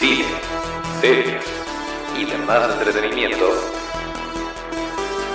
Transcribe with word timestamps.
cine, 0.00 0.24
series 1.02 1.44
y 2.16 2.24
demás 2.24 2.72
entretenimiento 2.78 3.46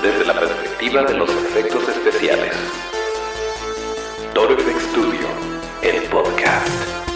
desde 0.02 0.26
la 0.26 0.34
perspectiva 0.40 1.04
de 1.04 1.14
los 1.14 1.30
efectos 1.30 1.88
especiales. 1.88 2.56
Toro 4.34 4.58
Studio, 4.58 5.28
el 5.84 6.02
podcast. 6.10 7.15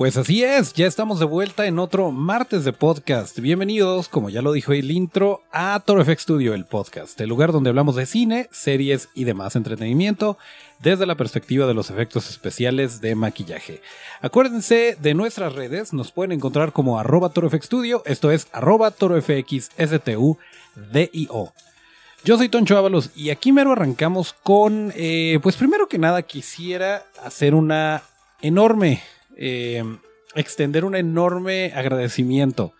Pues 0.00 0.16
así 0.16 0.42
es, 0.42 0.72
ya 0.72 0.86
estamos 0.86 1.18
de 1.18 1.26
vuelta 1.26 1.66
en 1.66 1.78
otro 1.78 2.10
martes 2.10 2.64
de 2.64 2.72
podcast. 2.72 3.38
Bienvenidos, 3.38 4.08
como 4.08 4.30
ya 4.30 4.40
lo 4.40 4.52
dijo 4.52 4.72
el 4.72 4.90
intro, 4.90 5.42
a 5.52 5.78
Toro 5.84 6.02
FX 6.02 6.22
Studio, 6.22 6.54
el 6.54 6.64
podcast, 6.64 7.20
el 7.20 7.28
lugar 7.28 7.52
donde 7.52 7.68
hablamos 7.68 7.96
de 7.96 8.06
cine, 8.06 8.48
series 8.50 9.10
y 9.14 9.24
demás 9.24 9.56
entretenimiento 9.56 10.38
desde 10.78 11.04
la 11.04 11.16
perspectiva 11.16 11.66
de 11.66 11.74
los 11.74 11.90
efectos 11.90 12.30
especiales 12.30 13.02
de 13.02 13.14
maquillaje. 13.14 13.82
Acuérdense 14.22 14.96
de 14.98 15.12
nuestras 15.12 15.52
redes, 15.52 15.92
nos 15.92 16.12
pueden 16.12 16.32
encontrar 16.32 16.72
como 16.72 16.98
arroba 16.98 17.28
ToroFX 17.28 17.66
Studio, 17.66 18.02
esto 18.06 18.30
es 18.30 18.48
arroba 18.52 18.92
ToroFXSTUDIO. 18.92 20.38
Yo 22.24 22.38
soy 22.38 22.48
Toncho 22.48 22.78
Ábalos 22.78 23.10
y 23.14 23.28
aquí 23.28 23.52
mero 23.52 23.72
arrancamos 23.72 24.32
con, 24.32 24.94
eh, 24.96 25.38
pues 25.42 25.56
primero 25.56 25.88
que 25.88 25.98
nada 25.98 26.22
quisiera 26.22 27.04
hacer 27.22 27.54
una 27.54 28.02
enorme 28.40 29.02
eh, 29.40 29.82
extender 30.34 30.84
un 30.84 30.94
enorme 30.94 31.72
agradecimiento 31.74 32.74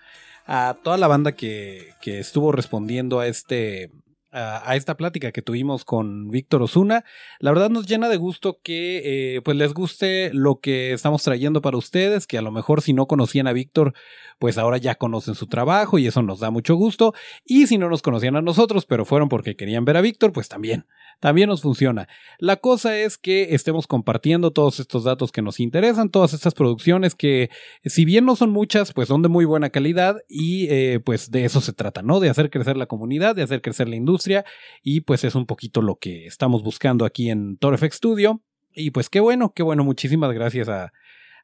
a 0.46 0.76
toda 0.82 0.98
la 0.98 1.08
banda 1.08 1.32
que, 1.32 1.94
estuvo 2.04 2.52
respondiendo 2.52 3.20
a 3.20 3.26
este. 3.26 3.90
A, 4.32 4.76
esta 4.76 4.96
plática 4.96 5.32
que 5.32 5.42
tuvimos 5.42 5.84
con 5.84 6.30
Víctor 6.30 6.62
Osuna. 6.62 7.04
La 7.40 7.50
verdad 7.50 7.68
nos 7.68 7.86
llena 7.86 8.08
de 8.08 8.16
gusto 8.16 8.60
que 8.62 9.36
eh, 9.36 9.40
pues 9.42 9.56
les 9.56 9.74
guste 9.74 10.30
lo 10.32 10.60
que 10.60 10.92
estamos 10.92 11.24
trayendo 11.24 11.60
para 11.60 11.76
ustedes, 11.76 12.28
que 12.28 12.38
a 12.38 12.42
lo 12.42 12.52
mejor 12.52 12.80
si 12.80 12.92
no 12.92 13.06
conocían 13.06 13.48
a 13.48 13.52
Víctor, 13.52 13.92
pues 14.38 14.56
ahora 14.56 14.76
ya 14.78 14.94
conocen 14.94 15.34
su 15.34 15.48
trabajo 15.48 15.98
y 15.98 16.06
eso 16.06 16.22
nos 16.22 16.38
da 16.38 16.50
mucho 16.50 16.76
gusto. 16.76 17.12
Y 17.44 17.66
si 17.66 17.76
no 17.76 17.88
nos 17.88 18.02
conocían 18.02 18.36
a 18.36 18.42
nosotros, 18.42 18.86
pero 18.86 19.04
fueron 19.04 19.28
porque 19.28 19.56
querían 19.56 19.84
ver 19.84 19.96
a 19.96 20.00
Víctor, 20.00 20.32
pues 20.32 20.48
también 20.48 20.86
también 21.20 21.48
nos 21.48 21.62
funciona. 21.62 22.08
La 22.38 22.56
cosa 22.56 22.96
es 22.96 23.18
que 23.18 23.54
estemos 23.54 23.86
compartiendo 23.86 24.50
todos 24.50 24.80
estos 24.80 25.04
datos 25.04 25.30
que 25.30 25.42
nos 25.42 25.60
interesan, 25.60 26.10
todas 26.10 26.32
estas 26.32 26.54
producciones 26.54 27.14
que, 27.14 27.50
si 27.84 28.04
bien 28.04 28.24
no 28.24 28.36
son 28.36 28.50
muchas, 28.50 28.92
pues 28.92 29.08
son 29.08 29.22
de 29.22 29.28
muy 29.28 29.44
buena 29.44 29.70
calidad 29.70 30.16
y 30.28 30.66
eh, 30.70 31.00
pues 31.04 31.30
de 31.30 31.44
eso 31.44 31.60
se 31.60 31.72
trata, 31.72 32.02
¿no? 32.02 32.20
De 32.20 32.30
hacer 32.30 32.50
crecer 32.50 32.76
la 32.76 32.86
comunidad, 32.86 33.36
de 33.36 33.42
hacer 33.42 33.62
crecer 33.62 33.88
la 33.88 33.96
industria 33.96 34.44
y 34.82 35.02
pues 35.02 35.22
es 35.24 35.34
un 35.34 35.46
poquito 35.46 35.82
lo 35.82 35.96
que 35.96 36.26
estamos 36.26 36.62
buscando 36.62 37.04
aquí 37.04 37.30
en 37.30 37.56
TorFX 37.58 37.96
Studio. 37.96 38.42
Y 38.72 38.90
pues 38.90 39.10
qué 39.10 39.20
bueno, 39.20 39.52
qué 39.54 39.62
bueno, 39.62 39.84
muchísimas 39.84 40.32
gracias 40.32 40.68
a, 40.68 40.92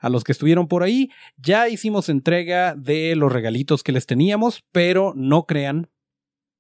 a 0.01 0.09
los 0.09 0.25
que 0.25 0.33
estuvieron 0.33 0.69
por 0.69 0.83
ahí. 0.83 1.11
Ya 1.37 1.69
hicimos 1.69 2.09
entrega 2.09 2.75
de 2.75 3.17
los 3.17 3.33
regalitos 3.33 3.83
que 3.83 3.93
les 3.93 4.07
teníamos, 4.07 4.65
pero 4.73 5.13
no 5.17 5.45
crean, 5.45 5.91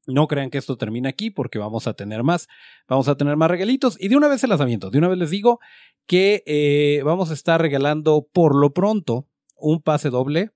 no 0.06 0.26
crean 0.26 0.50
que 0.50 0.58
esto 0.58 0.76
termina 0.76 1.08
aquí 1.08 1.30
porque 1.30 1.58
vamos 1.58 1.86
a 1.86 1.94
tener 1.94 2.22
más, 2.22 2.48
vamos 2.88 3.08
a 3.08 3.16
tener 3.16 3.36
más 3.36 3.50
regalitos 3.50 3.96
y 4.00 4.08
de 4.08 4.16
una 4.16 4.28
vez 4.28 4.40
se 4.40 4.48
las 4.48 4.60
aviento, 4.60 4.90
de 4.90 4.98
una 4.98 5.08
vez 5.08 5.18
les 5.18 5.30
digo 5.30 5.60
que 6.06 6.42
eh, 6.46 7.02
vamos 7.04 7.30
a 7.30 7.34
estar 7.34 7.60
regalando 7.60 8.28
por 8.32 8.54
lo 8.54 8.72
pronto 8.72 9.28
un 9.56 9.82
pase 9.82 10.10
doble 10.10 10.52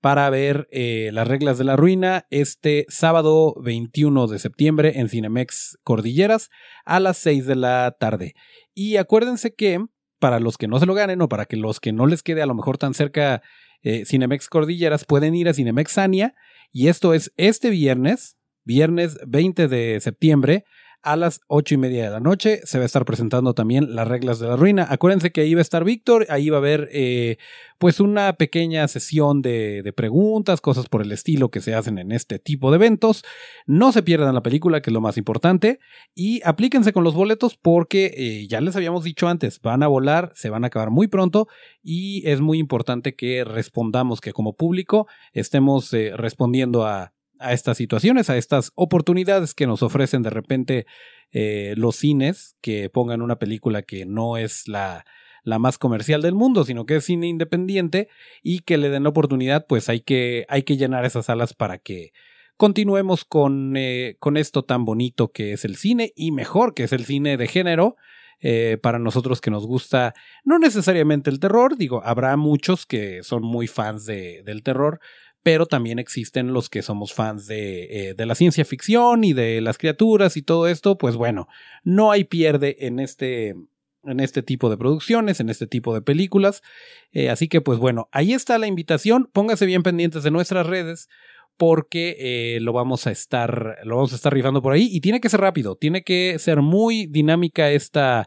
para 0.00 0.30
ver 0.30 0.68
eh, 0.70 1.10
las 1.12 1.26
reglas 1.26 1.58
de 1.58 1.64
la 1.64 1.74
ruina 1.74 2.26
este 2.30 2.86
sábado 2.88 3.54
21 3.62 4.28
de 4.28 4.38
septiembre 4.38 5.00
en 5.00 5.08
Cinemex 5.08 5.78
Cordilleras 5.82 6.50
a 6.84 7.00
las 7.00 7.16
6 7.16 7.46
de 7.46 7.56
la 7.56 7.96
tarde. 7.98 8.34
Y 8.74 8.98
acuérdense 8.98 9.54
que 9.54 9.84
para 10.18 10.38
los 10.38 10.58
que 10.58 10.68
no 10.68 10.78
se 10.78 10.86
lo 10.86 10.94
ganen 10.94 11.22
o 11.22 11.28
para 11.28 11.46
que 11.46 11.56
los 11.56 11.80
que 11.80 11.92
no 11.92 12.06
les 12.06 12.22
quede 12.22 12.42
a 12.42 12.46
lo 12.46 12.54
mejor 12.54 12.78
tan 12.78 12.94
cerca 12.94 13.42
eh, 13.82 14.04
Cinemex 14.04 14.48
Cordilleras 14.48 15.04
pueden 15.04 15.34
ir 15.34 15.48
a 15.48 15.54
Cinemex 15.54 15.92
Sania 15.92 16.34
y 16.72 16.88
esto 16.88 17.14
es 17.14 17.32
este 17.36 17.70
viernes 17.70 18.36
viernes 18.66 19.18
20 19.26 19.68
de 19.68 20.00
septiembre 20.00 20.64
a 21.06 21.14
las 21.14 21.40
ocho 21.46 21.74
y 21.74 21.78
media 21.78 22.04
de 22.04 22.10
la 22.10 22.18
noche. 22.18 22.60
Se 22.64 22.78
va 22.78 22.82
a 22.82 22.86
estar 22.86 23.04
presentando 23.04 23.54
también 23.54 23.94
las 23.94 24.08
reglas 24.08 24.40
de 24.40 24.48
la 24.48 24.56
ruina. 24.56 24.88
Acuérdense 24.90 25.30
que 25.30 25.42
ahí 25.42 25.54
va 25.54 25.60
a 25.60 25.62
estar 25.62 25.84
Víctor, 25.84 26.26
ahí 26.30 26.50
va 26.50 26.56
a 26.56 26.58
haber 26.58 26.88
eh, 26.92 27.38
pues 27.78 28.00
una 28.00 28.32
pequeña 28.32 28.88
sesión 28.88 29.40
de, 29.40 29.82
de, 29.84 29.92
preguntas, 29.92 30.60
cosas 30.60 30.88
por 30.88 31.02
el 31.02 31.12
estilo 31.12 31.48
que 31.48 31.60
se 31.60 31.74
hacen 31.74 31.98
en 31.98 32.10
este 32.10 32.40
tipo 32.40 32.72
de 32.72 32.76
eventos. 32.76 33.24
No 33.66 33.92
se 33.92 34.02
pierdan 34.02 34.34
la 34.34 34.42
película, 34.42 34.82
que 34.82 34.90
es 34.90 34.94
lo 34.94 35.00
más 35.00 35.16
importante, 35.16 35.78
y 36.12 36.40
aplíquense 36.44 36.92
con 36.92 37.04
los 37.04 37.14
boletos 37.14 37.56
porque 37.56 38.12
eh, 38.16 38.48
ya 38.48 38.60
les 38.60 38.74
habíamos 38.74 39.04
dicho 39.04 39.28
antes, 39.28 39.60
van 39.60 39.84
a 39.84 39.86
volar, 39.86 40.32
se 40.34 40.50
van 40.50 40.64
a 40.64 40.66
acabar 40.66 40.90
muy 40.90 41.06
pronto 41.06 41.46
y 41.84 42.28
es 42.28 42.40
muy 42.40 42.58
importante 42.58 43.14
que 43.14 43.44
respondamos, 43.44 44.20
que 44.20 44.32
como 44.32 44.56
público 44.56 45.06
estemos 45.32 45.92
eh, 45.92 46.12
respondiendo 46.16 46.84
a 46.84 47.12
a 47.38 47.52
estas 47.52 47.76
situaciones, 47.76 48.30
a 48.30 48.36
estas 48.36 48.72
oportunidades 48.74 49.54
que 49.54 49.66
nos 49.66 49.82
ofrecen 49.82 50.22
de 50.22 50.30
repente 50.30 50.86
eh, 51.32 51.74
los 51.76 51.96
cines 51.96 52.56
que 52.60 52.88
pongan 52.90 53.22
una 53.22 53.38
película 53.38 53.82
que 53.82 54.06
no 54.06 54.36
es 54.36 54.68
la, 54.68 55.04
la 55.46 55.58
más 55.60 55.78
comercial 55.78 56.22
del 56.22 56.34
mundo, 56.34 56.64
sino 56.64 56.86
que 56.86 56.96
es 56.96 57.04
cine 57.04 57.28
independiente 57.28 58.08
y 58.42 58.60
que 58.60 58.78
le 58.78 58.90
den 58.90 59.04
la 59.04 59.10
oportunidad, 59.10 59.66
pues 59.68 59.88
hay 59.88 60.00
que, 60.00 60.44
hay 60.48 60.64
que 60.64 60.76
llenar 60.76 61.04
esas 61.04 61.26
salas 61.26 61.54
para 61.54 61.78
que 61.78 62.12
continuemos 62.56 63.24
con, 63.24 63.76
eh, 63.76 64.16
con 64.18 64.36
esto 64.36 64.64
tan 64.64 64.84
bonito 64.84 65.30
que 65.30 65.52
es 65.52 65.64
el 65.64 65.76
cine 65.76 66.12
y 66.16 66.32
mejor 66.32 66.74
que 66.74 66.82
es 66.82 66.92
el 66.92 67.04
cine 67.04 67.36
de 67.36 67.46
género. 67.46 67.96
Eh, 68.40 68.76
para 68.82 68.98
nosotros 68.98 69.40
que 69.40 69.50
nos 69.50 69.66
gusta 69.66 70.12
no 70.44 70.58
necesariamente 70.58 71.30
el 71.30 71.40
terror, 71.40 71.78
digo, 71.78 72.02
habrá 72.04 72.36
muchos 72.36 72.84
que 72.84 73.22
son 73.22 73.42
muy 73.42 73.66
fans 73.66 74.04
de, 74.04 74.42
del 74.44 74.62
terror, 74.62 75.00
pero 75.46 75.66
también 75.66 76.00
existen 76.00 76.52
los 76.52 76.68
que 76.68 76.82
somos 76.82 77.14
fans 77.14 77.46
de, 77.46 78.08
eh, 78.08 78.14
de, 78.14 78.26
la 78.26 78.34
ciencia 78.34 78.64
ficción 78.64 79.22
y 79.22 79.32
de 79.32 79.60
las 79.60 79.78
criaturas 79.78 80.36
y 80.36 80.42
todo 80.42 80.66
esto, 80.66 80.98
pues 80.98 81.14
bueno, 81.14 81.46
no 81.84 82.10
hay 82.10 82.24
pierde 82.24 82.78
en 82.80 82.98
este, 82.98 83.54
en 84.02 84.18
este 84.18 84.42
tipo 84.42 84.68
de 84.70 84.76
producciones, 84.76 85.38
en 85.38 85.48
este 85.48 85.68
tipo 85.68 85.94
de 85.94 86.02
películas. 86.02 86.64
Eh, 87.12 87.30
así 87.30 87.46
que 87.46 87.60
pues 87.60 87.78
bueno, 87.78 88.08
ahí 88.10 88.32
está 88.32 88.58
la 88.58 88.66
invitación, 88.66 89.30
póngase 89.32 89.66
bien 89.66 89.84
pendientes 89.84 90.24
de 90.24 90.32
nuestras 90.32 90.66
redes 90.66 91.08
porque 91.56 92.16
eh, 92.18 92.58
lo 92.60 92.72
vamos 92.72 93.06
a 93.06 93.12
estar 93.12 93.76
lo 93.84 93.94
vamos 93.94 94.14
a 94.14 94.16
estar 94.16 94.34
rifando 94.34 94.62
por 94.62 94.72
ahí 94.72 94.88
y 94.90 95.00
tiene 95.00 95.20
que 95.20 95.28
ser 95.28 95.42
rápido, 95.42 95.76
tiene 95.76 96.02
que 96.02 96.40
ser 96.40 96.60
muy 96.60 97.06
dinámica 97.06 97.70
esta 97.70 98.26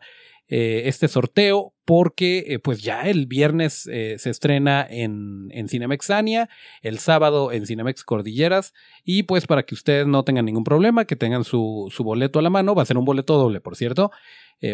eh, 0.52 0.88
este 0.88 1.08
sorteo 1.08 1.76
porque 1.86 2.44
eh, 2.48 2.58
pues 2.58 2.82
ya 2.82 3.04
el 3.04 3.28
viernes 3.28 3.88
eh, 3.92 4.16
se 4.18 4.32
estrena 4.32 4.84
en, 4.90 5.48
en 5.52 5.70
Cinemexania, 5.70 6.50
el 6.82 6.98
sábado 6.98 7.52
en 7.52 7.68
Cinemex 7.68 8.04
Cordilleras 8.04 8.74
y 9.04 9.24
pues 9.24 9.46
para 9.46 9.62
que 9.62 9.76
ustedes 9.76 10.08
no 10.08 10.24
tengan 10.24 10.46
ningún 10.46 10.64
problema, 10.64 11.06
que 11.06 11.16
tengan 11.16 11.44
su, 11.44 11.88
su 11.92 12.04
boleto 12.04 12.40
a 12.40 12.42
la 12.42 12.50
mano, 12.50 12.74
va 12.74 12.82
a 12.82 12.88
ser 12.88 12.98
un 12.98 13.06
boleto 13.06 13.38
doble 13.38 13.62
por 13.62 13.76
cierto, 13.76 14.12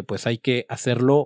pues 0.08 0.26
hay 0.26 0.38
que 0.38 0.66
hacerlo 0.70 1.26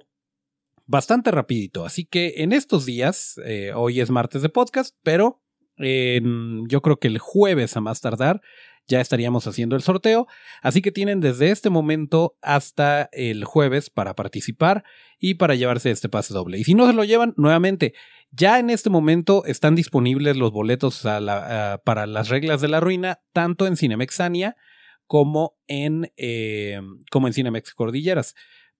bastante 0.86 1.30
rapidito. 1.30 1.86
Así 1.86 2.06
que 2.06 2.34
en 2.38 2.52
estos 2.52 2.86
días, 2.86 3.40
hoy 3.76 4.02
es 4.02 4.10
martes 4.10 4.42
de 4.42 4.50
podcast, 4.50 4.96
pero 5.04 5.42
yo 5.78 6.81
creo 6.81 7.00
que 7.00 7.08
el 7.08 7.20
jueves 7.20 7.78
a 7.78 7.81
más 7.81 8.02
tardar 8.02 8.42
ya 8.90 9.00
estaríamos 9.00 9.48
haciendo 9.48 9.78
el 9.78 9.82
sorteo. 9.82 10.28
Así 10.62 10.82
que 10.82 10.92
tienen 10.92 11.22
desde 11.22 11.52
este 11.52 11.70
momento 11.70 12.36
hasta 12.42 13.10
el 13.14 13.46
jueves 13.46 13.90
para 13.90 14.16
participar 14.16 14.84
y 15.19 15.36
para 15.36 15.56
llevarse 15.56 15.92
este 15.92 16.10
pase 16.10 16.34
doble. 16.34 16.58
Y 16.58 16.66
si 16.66 16.74
no 16.74 16.86
se 16.88 16.94
lo 16.94 17.06
llevan, 17.06 17.34
nuevamente, 17.38 17.94
ya 18.31 18.60
en 18.60 18.69
este 18.69 18.90
momento 18.90 19.46
están 19.46 19.75
disponibles 19.75 20.36
los 20.36 20.52
boletos 20.52 21.02
para 21.02 22.08
las 22.08 22.28
reglas 22.28 22.60
de 22.60 22.68
la 22.68 22.80
ruina, 22.80 23.22
tanto 23.31 23.68
en 23.68 23.78
Cinemexania 23.78 24.58
como 25.08 25.56
en, 25.68 26.12
eh, 26.18 26.81
como 27.10 27.28
en 27.28 27.34
Cinemex 27.34 27.74
Cordilleras. 27.74 28.36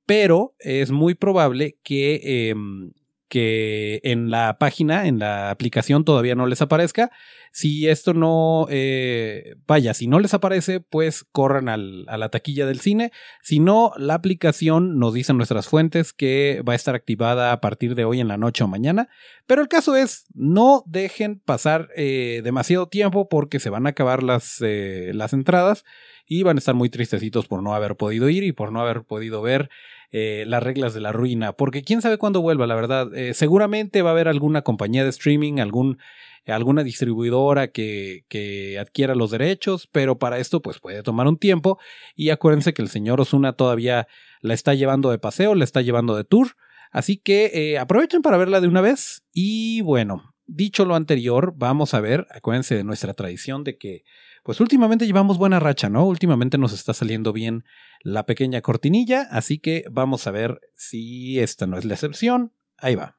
Pero 0.06 0.56
es 0.60 0.92
muy 0.92 1.13
probable 1.13 1.78
que 1.83 2.50
em, 2.50 2.92
que 3.30 4.01
en 4.04 4.31
la 4.31 4.57
página, 4.57 5.07
en 5.07 5.19
la 5.19 5.51
aplicación 5.51 6.04
todavía 6.04 6.36
no 6.36 6.48
les 6.48 6.62
aparezca. 6.62 7.12
Si 7.51 7.88
esto 7.88 8.13
no, 8.13 8.68
eh, 8.69 9.56
vaya, 9.68 9.94
si 9.94 10.07
no 10.07 10.19
les 10.19 10.34
aparece, 10.34 10.80
pues 10.80 11.25
corran 11.31 11.69
al, 11.69 12.06
a 12.07 12.18
la 12.18 12.30
taquilla 12.30 12.66
del 12.66 12.80
cine. 12.80 13.12
Si 13.42 13.60
no, 13.60 13.94
la 13.98 14.13
aplicación 14.13 15.00
nos 15.00 15.13
dicen 15.13 15.38
nuestras 15.38 15.68
fuentes 15.68 16.13
que 16.13 16.63
va 16.68 16.74
a 16.74 16.75
estar 16.75 16.96
activada 16.96 17.51
a 17.51 17.62
partir 17.62 17.96
de 17.96 18.06
hoy 18.06 18.19
en 18.19 18.28
la 18.28 18.38
noche 18.38 18.63
o 18.63 18.68
mañana. 18.68 19.10
Pero 19.48 19.62
el 19.62 19.68
caso 19.68 19.96
es, 19.96 20.25
no 20.34 20.84
dejen 20.86 21.40
pasar 21.40 21.90
eh, 21.96 22.42
demasiado 22.44 22.88
tiempo 22.88 23.30
porque 23.30 23.60
se 23.60 23.69
van 23.69 23.88
a 23.88 23.90
acabar 23.90 24.24
las, 24.24 24.62
eh, 24.62 25.12
las 25.13 25.34
entradas 25.34 25.86
y 26.28 26.44
van 26.44 26.57
a 26.57 26.60
estar 26.60 26.75
muy 26.75 26.90
tristecitos 26.90 27.48
por 27.48 27.63
no 27.63 27.74
haber 27.74 27.95
podido 27.95 28.30
ir 28.30 28.44
y 28.44 28.52
por 28.52 28.72
no 28.72 28.81
haber 28.81 29.04
podido 29.04 29.42
ver 29.42 29.69
eh, 30.12 30.44
las 30.48 30.62
reglas 30.62 30.94
de 30.94 31.02
la 31.02 31.12
ruina, 31.12 31.54
porque 31.54 31.81
quién 31.81 32.02
sabe 32.02 32.18
cuándo 32.18 32.42
vuelva, 32.42 32.68
la 32.68 32.75
verdad. 32.75 33.10
Seguramente 33.34 34.02
va 34.04 34.10
a 34.10 34.13
haber 34.13 34.28
alguna 34.28 34.62
compañía 34.62 35.04
de 35.04 35.10
streaming, 35.10 35.60
algún, 35.60 35.98
alguna 36.45 36.83
distribuidora 36.83 37.71
que, 37.71 38.25
que 38.27 38.80
adquiera 38.80 39.15
los 39.15 39.31
derechos, 39.31 39.88
pero 39.91 40.18
para 40.18 40.39
esto 40.39 40.62
pues 40.62 40.80
puede 40.80 41.03
tomar 41.03 41.27
un 41.27 41.38
tiempo 41.38 41.80
y 42.15 42.30
acuérdense 42.30 42.74
que 42.74 42.81
el 42.81 42.89
señor 42.89 43.21
Osuna 43.21 43.53
todavía 43.53 44.07
la 44.41 44.53
está 44.53 44.74
llevando 44.74 45.12
de 45.12 45.19
paseo, 45.19 45.56
la 45.56 45.63
está 45.63 45.81
llevando 45.81 46.15
de 46.15 46.24
tour, 46.24 46.56
así 46.91 47.18
que 47.18 47.51
eh, 47.53 47.77
aprovechen 47.77 48.21
para 48.21 48.38
verla 48.38 48.62
de 48.62 48.68
una 48.68 48.81
vez 48.81 49.24
y 49.31 49.81
bueno, 49.81 50.33
dicho 50.47 50.86
lo 50.86 50.95
anterior, 50.95 51.53
vamos 51.56 51.94
a 51.94 52.01
ver, 52.01 52.27
acuérdense 52.31 52.75
de 52.75 52.83
nuestra 52.83 53.13
tradición 53.13 53.63
de 53.63 53.77
que 53.77 54.03
pues 54.44 54.59
últimamente 54.59 55.06
llevamos 55.06 55.38
buena 55.38 55.59
racha, 55.59 55.89
¿no? 55.89 56.06
Últimamente 56.06 56.57
nos 56.57 56.74
está 56.74 56.94
saliendo 56.94 57.33
bien 57.33 57.65
la 58.01 58.25
pequeña 58.25 58.62
cortinilla, 58.62 59.27
así 59.30 59.59
que 59.59 59.85
vamos 59.92 60.25
a 60.27 60.31
ver 60.31 60.59
si 60.75 61.39
esta 61.39 61.68
no 61.68 61.77
es 61.77 61.85
la 61.85 61.94
excepción. 61.94 62.53
Ahí 62.77 62.95
va. 62.95 63.19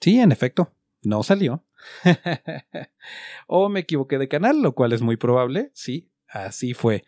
Sí, 0.00 0.20
en 0.20 0.32
efecto, 0.32 0.72
no 1.02 1.22
salió. 1.22 1.64
o 3.46 3.68
me 3.68 3.80
equivoqué 3.80 4.18
de 4.18 4.28
canal, 4.28 4.62
lo 4.62 4.74
cual 4.74 4.92
es 4.92 5.02
muy 5.02 5.16
probable. 5.16 5.70
Sí, 5.74 6.10
así 6.28 6.74
fue. 6.74 7.04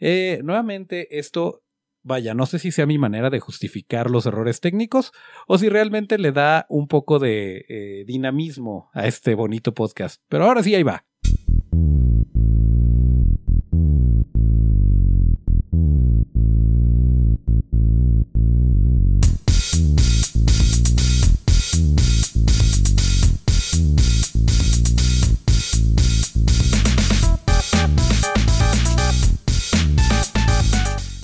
Eh, 0.00 0.40
nuevamente, 0.42 1.18
esto 1.18 1.62
vaya, 2.02 2.34
no 2.34 2.46
sé 2.46 2.58
si 2.58 2.70
sea 2.70 2.86
mi 2.86 2.98
manera 2.98 3.30
de 3.30 3.40
justificar 3.40 4.10
los 4.10 4.26
errores 4.26 4.60
técnicos 4.60 5.12
o 5.46 5.58
si 5.58 5.68
realmente 5.68 6.18
le 6.18 6.32
da 6.32 6.66
un 6.68 6.88
poco 6.88 7.18
de 7.18 7.66
eh, 7.68 8.04
dinamismo 8.06 8.90
a 8.94 9.06
este 9.06 9.34
bonito 9.34 9.74
podcast. 9.74 10.22
Pero 10.28 10.44
ahora 10.44 10.62
sí, 10.62 10.74
ahí 10.74 10.82
va. 10.82 11.04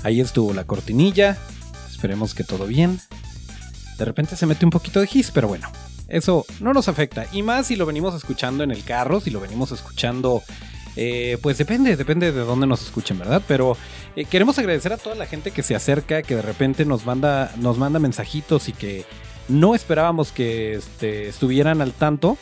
Ahí 0.04 0.20
estuvo 0.20 0.54
la 0.54 0.64
cortinilla. 0.64 1.36
Esperemos 1.90 2.34
que 2.34 2.44
todo 2.44 2.66
bien. 2.66 3.00
De 3.98 4.04
repente 4.04 4.36
se 4.36 4.46
mete 4.46 4.64
un 4.64 4.70
poquito 4.70 5.00
de 5.00 5.08
gis, 5.08 5.32
pero 5.32 5.48
bueno, 5.48 5.68
eso 6.06 6.46
no 6.60 6.72
nos 6.72 6.88
afecta. 6.88 7.26
Y 7.32 7.42
más 7.42 7.66
si 7.66 7.74
lo 7.74 7.86
venimos 7.86 8.14
escuchando 8.14 8.62
en 8.62 8.70
el 8.70 8.84
carro, 8.84 9.20
si 9.20 9.30
lo 9.30 9.40
venimos 9.40 9.72
escuchando 9.72 10.42
eh, 10.96 11.38
pues 11.42 11.58
depende, 11.58 11.96
depende 11.96 12.30
de 12.30 12.40
dónde 12.40 12.66
nos 12.66 12.82
escuchen, 12.82 13.18
¿verdad? 13.18 13.42
Pero 13.48 13.76
eh, 14.14 14.24
queremos 14.24 14.58
agradecer 14.58 14.92
a 14.92 14.96
toda 14.96 15.16
la 15.16 15.26
gente 15.26 15.50
que 15.50 15.62
se 15.62 15.74
acerca, 15.74 16.22
que 16.22 16.36
de 16.36 16.42
repente 16.42 16.84
nos 16.84 17.04
manda, 17.04 17.52
nos 17.56 17.78
manda 17.78 17.98
mensajitos 17.98 18.68
y 18.68 18.72
que 18.72 19.04
no 19.48 19.74
esperábamos 19.74 20.30
que 20.30 20.74
este, 20.74 21.28
estuvieran 21.28 21.80
al 21.80 21.92
tanto 21.92 22.38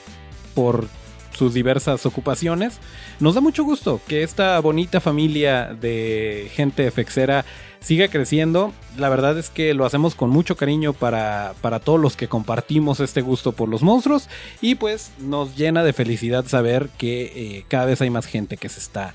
por 0.54 0.86
sus 1.34 1.54
diversas 1.54 2.04
ocupaciones. 2.06 2.78
Nos 3.20 3.34
da 3.34 3.40
mucho 3.40 3.64
gusto 3.64 4.00
que 4.06 4.22
esta 4.22 4.58
bonita 4.60 5.00
familia 5.00 5.74
de 5.74 6.50
gente 6.54 6.90
fexera 6.90 7.44
siga 7.80 8.08
creciendo. 8.08 8.72
La 8.96 9.08
verdad 9.08 9.38
es 9.38 9.50
que 9.50 9.74
lo 9.74 9.84
hacemos 9.84 10.14
con 10.14 10.30
mucho 10.30 10.56
cariño 10.56 10.92
para, 10.92 11.54
para 11.60 11.80
todos 11.80 12.00
los 12.00 12.16
que 12.16 12.28
compartimos 12.28 13.00
este 13.00 13.20
gusto 13.20 13.52
por 13.52 13.68
los 13.68 13.82
monstruos 13.82 14.28
y 14.60 14.76
pues 14.76 15.12
nos 15.18 15.56
llena 15.56 15.82
de 15.82 15.92
felicidad 15.92 16.46
saber 16.46 16.88
que 16.98 17.32
eh, 17.34 17.64
cada 17.68 17.86
vez 17.86 18.00
hay 18.00 18.10
más 18.10 18.26
gente 18.26 18.56
que 18.56 18.68
se 18.68 18.80
está 18.80 19.14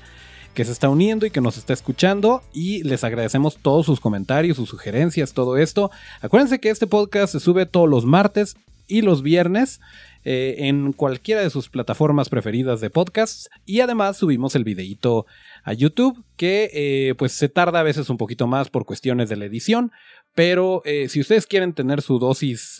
que 0.54 0.64
se 0.64 0.72
está 0.72 0.88
uniendo 0.88 1.24
y 1.24 1.30
que 1.30 1.40
nos 1.40 1.56
está 1.56 1.72
escuchando 1.72 2.42
y 2.52 2.82
les 2.82 3.04
agradecemos 3.04 3.58
todos 3.58 3.86
sus 3.86 4.00
comentarios, 4.00 4.56
sus 4.56 4.68
sugerencias, 4.68 5.32
todo 5.32 5.56
esto. 5.56 5.92
Acuérdense 6.20 6.58
que 6.58 6.70
este 6.70 6.88
podcast 6.88 7.30
se 7.30 7.38
sube 7.38 7.64
todos 7.64 7.88
los 7.88 8.04
martes 8.04 8.56
y 8.88 9.02
los 9.02 9.22
viernes. 9.22 9.80
Eh, 10.30 10.68
en 10.68 10.92
cualquiera 10.92 11.40
de 11.40 11.48
sus 11.48 11.70
plataformas 11.70 12.28
preferidas 12.28 12.82
de 12.82 12.90
podcasts 12.90 13.48
y 13.64 13.80
además 13.80 14.18
subimos 14.18 14.54
el 14.56 14.62
videíto 14.62 15.24
a 15.64 15.72
YouTube 15.72 16.22
que 16.36 16.68
eh, 16.74 17.14
pues 17.14 17.32
se 17.32 17.48
tarda 17.48 17.80
a 17.80 17.82
veces 17.82 18.10
un 18.10 18.18
poquito 18.18 18.46
más 18.46 18.68
por 18.68 18.84
cuestiones 18.84 19.30
de 19.30 19.36
la 19.36 19.46
edición. 19.46 19.90
Pero 20.34 20.82
eh, 20.84 21.08
si 21.08 21.20
ustedes 21.20 21.46
quieren 21.46 21.72
tener 21.72 22.02
su 22.02 22.18
dosis 22.18 22.78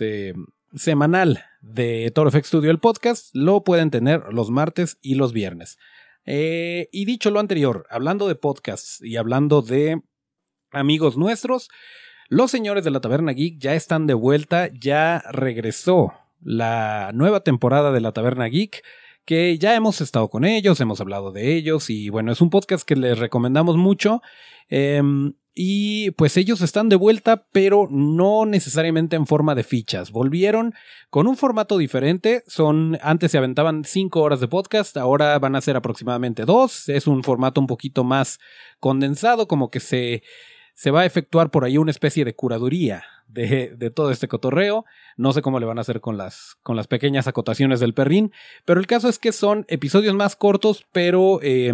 semanal 0.74 1.42
de 1.62 2.12
Toro 2.14 2.30
FX 2.30 2.48
Studio 2.48 2.70
el 2.70 2.80
podcast 2.80 3.34
lo 3.34 3.64
pueden 3.64 3.90
tener 3.90 4.24
los 4.30 4.50
martes 4.50 4.98
y 5.00 5.14
los 5.14 5.32
viernes. 5.32 5.78
Y 6.26 7.04
dicho 7.06 7.30
lo 7.30 7.40
anterior 7.40 7.86
hablando 7.88 8.28
de 8.28 8.34
podcasts 8.34 9.00
y 9.00 9.16
hablando 9.16 9.62
de 9.62 10.02
amigos 10.70 11.16
nuestros 11.16 11.70
los 12.28 12.50
señores 12.50 12.84
de 12.84 12.90
la 12.90 13.00
Taberna 13.00 13.32
Geek 13.32 13.58
ya 13.58 13.74
están 13.74 14.06
de 14.06 14.12
vuelta, 14.12 14.68
ya 14.70 15.24
regresó 15.30 16.12
la 16.40 17.10
nueva 17.14 17.40
temporada 17.40 17.92
de 17.92 18.00
la 18.00 18.12
Taberna 18.12 18.46
Geek, 18.46 18.82
que 19.24 19.58
ya 19.58 19.74
hemos 19.74 20.00
estado 20.00 20.28
con 20.28 20.44
ellos, 20.44 20.80
hemos 20.80 21.00
hablado 21.00 21.32
de 21.32 21.54
ellos 21.54 21.90
y 21.90 22.08
bueno, 22.08 22.32
es 22.32 22.40
un 22.40 22.50
podcast 22.50 22.86
que 22.86 22.96
les 22.96 23.18
recomendamos 23.18 23.76
mucho. 23.76 24.22
Em, 24.68 25.34
y 25.60 26.12
pues 26.12 26.36
ellos 26.36 26.60
están 26.60 26.88
de 26.88 26.96
vuelta, 26.96 27.44
pero 27.52 27.88
no 27.90 28.46
necesariamente 28.46 29.16
en 29.16 29.26
forma 29.26 29.54
de 29.54 29.64
fichas. 29.64 30.12
Volvieron 30.12 30.72
con 31.10 31.26
un 31.26 31.36
formato 31.36 31.76
diferente. 31.78 32.44
Son, 32.46 32.96
antes 33.02 33.32
se 33.32 33.38
aventaban 33.38 33.84
cinco 33.84 34.20
horas 34.20 34.40
de 34.40 34.48
podcast, 34.48 34.96
ahora 34.96 35.38
van 35.40 35.56
a 35.56 35.60
ser 35.60 35.76
aproximadamente 35.76 36.44
dos. 36.44 36.88
Es 36.88 37.06
un 37.06 37.24
formato 37.24 37.60
un 37.60 37.66
poquito 37.66 38.04
más 38.04 38.38
condensado, 38.78 39.48
como 39.48 39.68
que 39.68 39.80
se, 39.80 40.22
se 40.74 40.90
va 40.92 41.00
a 41.00 41.06
efectuar 41.06 41.50
por 41.50 41.64
ahí 41.64 41.76
una 41.76 41.90
especie 41.90 42.24
de 42.24 42.36
curaduría 42.36 43.02
de, 43.28 43.92
todo 43.94 44.10
este 44.10 44.28
cotorreo. 44.28 44.84
No 45.16 45.32
sé 45.32 45.42
cómo 45.42 45.60
le 45.60 45.66
van 45.66 45.78
a 45.78 45.82
hacer 45.82 46.00
con 46.00 46.16
las, 46.16 46.56
con 46.62 46.76
las 46.76 46.86
pequeñas 46.86 47.26
acotaciones 47.26 47.80
del 47.80 47.94
perrín, 47.94 48.32
pero 48.64 48.80
el 48.80 48.86
caso 48.86 49.08
es 49.08 49.18
que 49.18 49.32
son 49.32 49.64
episodios 49.68 50.14
más 50.14 50.36
cortos, 50.36 50.84
pero 50.92 51.40
eh, 51.42 51.72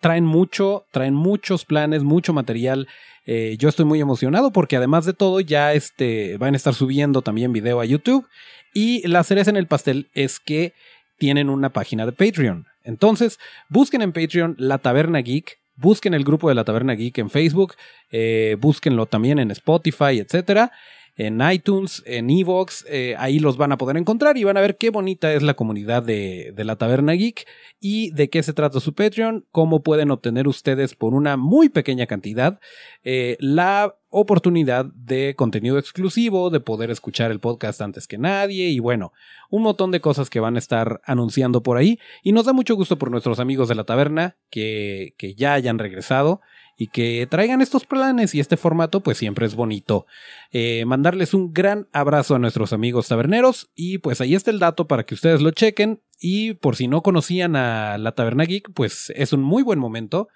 traen 0.00 0.24
mucho, 0.24 0.84
traen 0.90 1.14
muchos 1.14 1.64
planes, 1.64 2.02
mucho 2.02 2.32
material. 2.32 2.88
Eh, 3.24 3.56
yo 3.58 3.68
estoy 3.68 3.84
muy 3.84 4.00
emocionado 4.00 4.52
porque 4.52 4.76
además 4.76 5.04
de 5.04 5.12
todo 5.12 5.40
ya 5.40 5.72
este, 5.72 6.36
van 6.38 6.54
a 6.54 6.56
estar 6.56 6.74
subiendo 6.74 7.22
también 7.22 7.52
video 7.52 7.80
a 7.80 7.84
YouTube. 7.84 8.26
Y 8.74 9.06
la 9.08 9.24
cereza 9.24 9.50
en 9.50 9.56
el 9.56 9.66
pastel 9.66 10.10
es 10.14 10.38
que 10.38 10.74
tienen 11.18 11.48
una 11.48 11.70
página 11.70 12.04
de 12.04 12.12
Patreon. 12.12 12.66
Entonces, 12.84 13.38
busquen 13.68 14.02
en 14.02 14.12
Patreon 14.12 14.54
La 14.58 14.78
Taberna 14.78 15.20
Geek 15.20 15.58
busquen 15.76 16.14
el 16.14 16.24
grupo 16.24 16.48
de 16.48 16.54
la 16.54 16.64
Taberna 16.64 16.94
Geek 16.94 17.18
en 17.18 17.30
Facebook, 17.30 17.74
eh, 18.10 18.56
búsquenlo 18.60 19.06
también 19.06 19.38
en 19.38 19.50
Spotify, 19.50 20.18
etcétera 20.18 20.72
en 21.16 21.40
iTunes, 21.50 22.02
en 22.06 22.28
Evox, 22.28 22.84
eh, 22.88 23.14
ahí 23.18 23.38
los 23.38 23.56
van 23.56 23.72
a 23.72 23.78
poder 23.78 23.96
encontrar 23.96 24.36
y 24.36 24.44
van 24.44 24.58
a 24.58 24.60
ver 24.60 24.76
qué 24.76 24.90
bonita 24.90 25.32
es 25.32 25.42
la 25.42 25.54
comunidad 25.54 26.02
de, 26.02 26.52
la 26.56 26.76
Taberna 26.76 27.14
Geek 27.14 27.46
y 27.80 28.10
de 28.10 28.28
qué 28.28 28.42
se 28.42 28.52
trata 28.52 28.80
su 28.80 28.94
Patreon, 28.94 29.46
cómo 29.50 29.82
pueden 29.82 30.10
obtener 30.10 30.46
ustedes 30.46 30.94
por 30.94 31.14
una 31.14 31.38
muy 31.38 31.70
pequeña 31.70 32.06
cantidad 32.06 32.60
eh, 33.02 33.38
la 33.40 33.96
oportunidad 34.18 34.86
de 34.86 35.34
contenido 35.36 35.78
exclusivo, 35.78 36.48
de 36.48 36.60
poder 36.60 36.90
escuchar 36.90 37.30
el 37.30 37.38
podcast 37.38 37.82
antes 37.82 38.08
que 38.08 38.16
nadie 38.16 38.70
y 38.70 38.78
bueno, 38.78 39.12
un 39.50 39.62
montón 39.62 39.90
de 39.90 40.00
cosas 40.00 40.30
que 40.30 40.40
van 40.40 40.56
a 40.56 40.58
estar 40.58 41.02
anunciando 41.04 41.62
por 41.62 41.76
ahí 41.76 41.98
y 42.22 42.32
nos 42.32 42.46
da 42.46 42.54
mucho 42.54 42.74
gusto 42.76 42.96
por 42.96 43.10
nuestros 43.10 43.40
amigos 43.40 43.68
de 43.68 43.74
la 43.74 43.84
taberna 43.84 44.36
que, 44.48 45.14
que 45.18 45.34
ya 45.34 45.52
hayan 45.52 45.78
regresado 45.78 46.40
y 46.78 46.88
que 46.88 47.26
traigan 47.30 47.62
estos 47.62 47.86
planes 47.86 48.34
y 48.34 48.40
este 48.40 48.56
formato, 48.56 49.02
pues 49.02 49.18
siempre 49.18 49.46
es 49.46 49.54
bonito. 49.54 50.06
Eh, 50.50 50.84
mandarles 50.86 51.34
un 51.34 51.52
gran 51.52 51.88
abrazo 51.92 52.34
a 52.34 52.38
nuestros 52.38 52.72
amigos 52.72 53.08
taberneros 53.08 53.70
y 53.74 53.98
pues 53.98 54.20
ahí 54.20 54.34
está 54.34 54.50
el 54.50 54.58
dato 54.58 54.86
para 54.86 55.04
que 55.04 55.14
ustedes 55.14 55.40
lo 55.40 55.50
chequen 55.50 56.02
y 56.20 56.54
por 56.54 56.76
si 56.76 56.88
no 56.88 57.02
conocían 57.02 57.56
a 57.56 57.98
la 57.98 58.12
Taberna 58.12 58.44
Geek, 58.44 58.72
pues 58.72 59.12
es 59.14 59.32
un 59.32 59.42
muy 59.42 59.62
buen 59.62 59.78
momento 59.78 60.28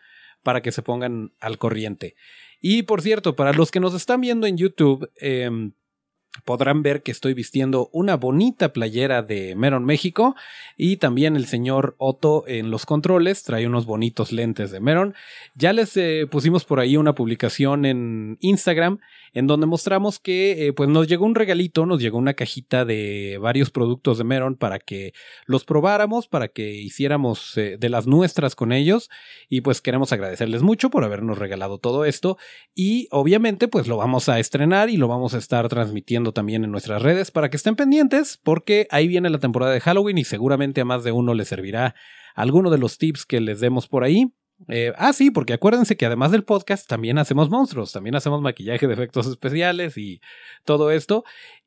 para 0.42 0.62
que 0.62 0.72
se 0.72 0.82
pongan 0.82 1.32
al 1.40 1.58
corriente. 1.58 2.16
Y 2.61 2.83
por 2.83 3.02
cierto, 3.02 3.37
para 3.37 3.52
los 3.52 3.71
que 3.71 3.81
nos 3.81 3.95
están 3.95 4.21
viendo 4.21 4.47
en 4.47 4.57
YouTube, 4.57 5.11
eh, 5.21 5.50
podrán 6.44 6.82
ver 6.82 7.02
que 7.02 7.10
estoy 7.10 7.34
vistiendo 7.34 7.90
una 7.92 8.16
bonita 8.16 8.72
playera 8.72 9.22
de 9.22 9.54
Meron 9.56 9.84
México 9.84 10.37
y 10.76 10.96
también 10.96 11.37
el 11.37 11.46
señor 11.46 11.96
Otto 11.99 12.44
en 12.46 12.70
los 12.70 12.87
controles 12.87 13.42
trae 13.42 13.66
unos 13.66 13.84
bonitos 13.84 14.32
lentes 14.32 14.70
de 14.70 14.80
Meron. 14.80 15.14
Ya 15.54 15.72
les 15.72 15.96
eh, 15.96 16.26
pusimos 16.30 16.64
por 16.64 16.80
ahí 16.80 16.96
una 16.96 17.14
publicación 17.14 17.84
en 17.84 18.38
Instagram 18.40 18.99
en 19.32 19.46
donde 19.46 19.66
mostramos 19.66 20.18
que 20.18 20.66
eh, 20.66 20.72
pues 20.72 20.88
nos 20.88 21.08
llegó 21.08 21.25
un 21.25 21.34
regalito, 21.34 21.87
nos 21.87 22.00
llegó 22.00 22.18
una 22.18 22.34
cajita 22.34 22.84
de 22.84 23.38
varios 23.40 23.70
productos 23.70 24.18
de 24.18 24.25
Meron 24.25 24.56
para 24.56 24.78
que 24.78 25.12
los 25.46 25.64
probáramos, 25.64 26.28
para 26.28 26.49
que 26.49 26.72
hiciéramos 26.72 27.56
eh, 27.56 27.76
de 27.78 27.88
las 27.88 28.06
nuestras 28.06 28.54
con 28.54 28.72
ellos 28.72 29.10
y 29.49 29.60
pues 29.60 29.80
queremos 29.80 30.12
agradecerles 30.12 30.62
mucho 30.62 30.90
por 30.90 31.04
habernos 31.04 31.38
regalado 31.38 31.78
todo 31.78 32.04
esto 32.04 32.38
y 32.75 33.08
obviamente 33.10 33.68
pues 33.68 33.88
lo 33.88 33.96
vamos 33.96 34.28
a 34.28 34.38
estrenar 34.38 34.90
y 34.90 34.96
lo 34.96 35.08
vamos 35.08 35.34
a 35.34 35.38
estar 35.38 35.68
transmitiendo 35.68 36.20
también 36.33 36.65
en 36.65 36.71
nuestras 36.71 37.03
redes 37.03 37.31
para 37.31 37.50
que 37.50 37.57
estén 37.57 37.77
pendientes 37.77 38.39
porque 38.43 38.87
ahí 38.91 39.09
viene 39.09 39.31
la 39.31 39.39
temporada 39.39 39.73
de 39.73 39.81
Halloween 39.81 40.19
y 40.19 40.25
seguramente 40.25 40.81
a 40.81 40.85
más 40.85 41.05
de 41.05 41.12
uno 41.12 41.35
le 41.35 41.45
servirá 41.45 41.95
alguno 42.35 42.71
de 42.71 42.79
los 42.79 42.99
tips 42.99 43.27
que 43.27 43.41
les 43.41 43.61
demos 43.61 43.89
por 43.89 44.05
ahí. 44.05 44.33
Eh, 44.69 44.93
ah, 44.97 45.12
sí, 45.12 45.31
porque 45.31 45.55
acuérdense 45.55 45.97
que 45.97 46.07
además 46.07 46.33
del 46.33 46.45
podcast 46.45 46.87
también 46.87 47.19
hacemos 47.19 47.49
monstruos, 47.49 47.93
también 47.93 48.15
hacemos 48.15 48.43
maquillaje 48.43 48.87
de 48.87 48.93
efectos 48.93 49.27
especiales 49.27 49.97
y 49.97 50.21
todo 50.65 50.91
esto. 50.91 51.25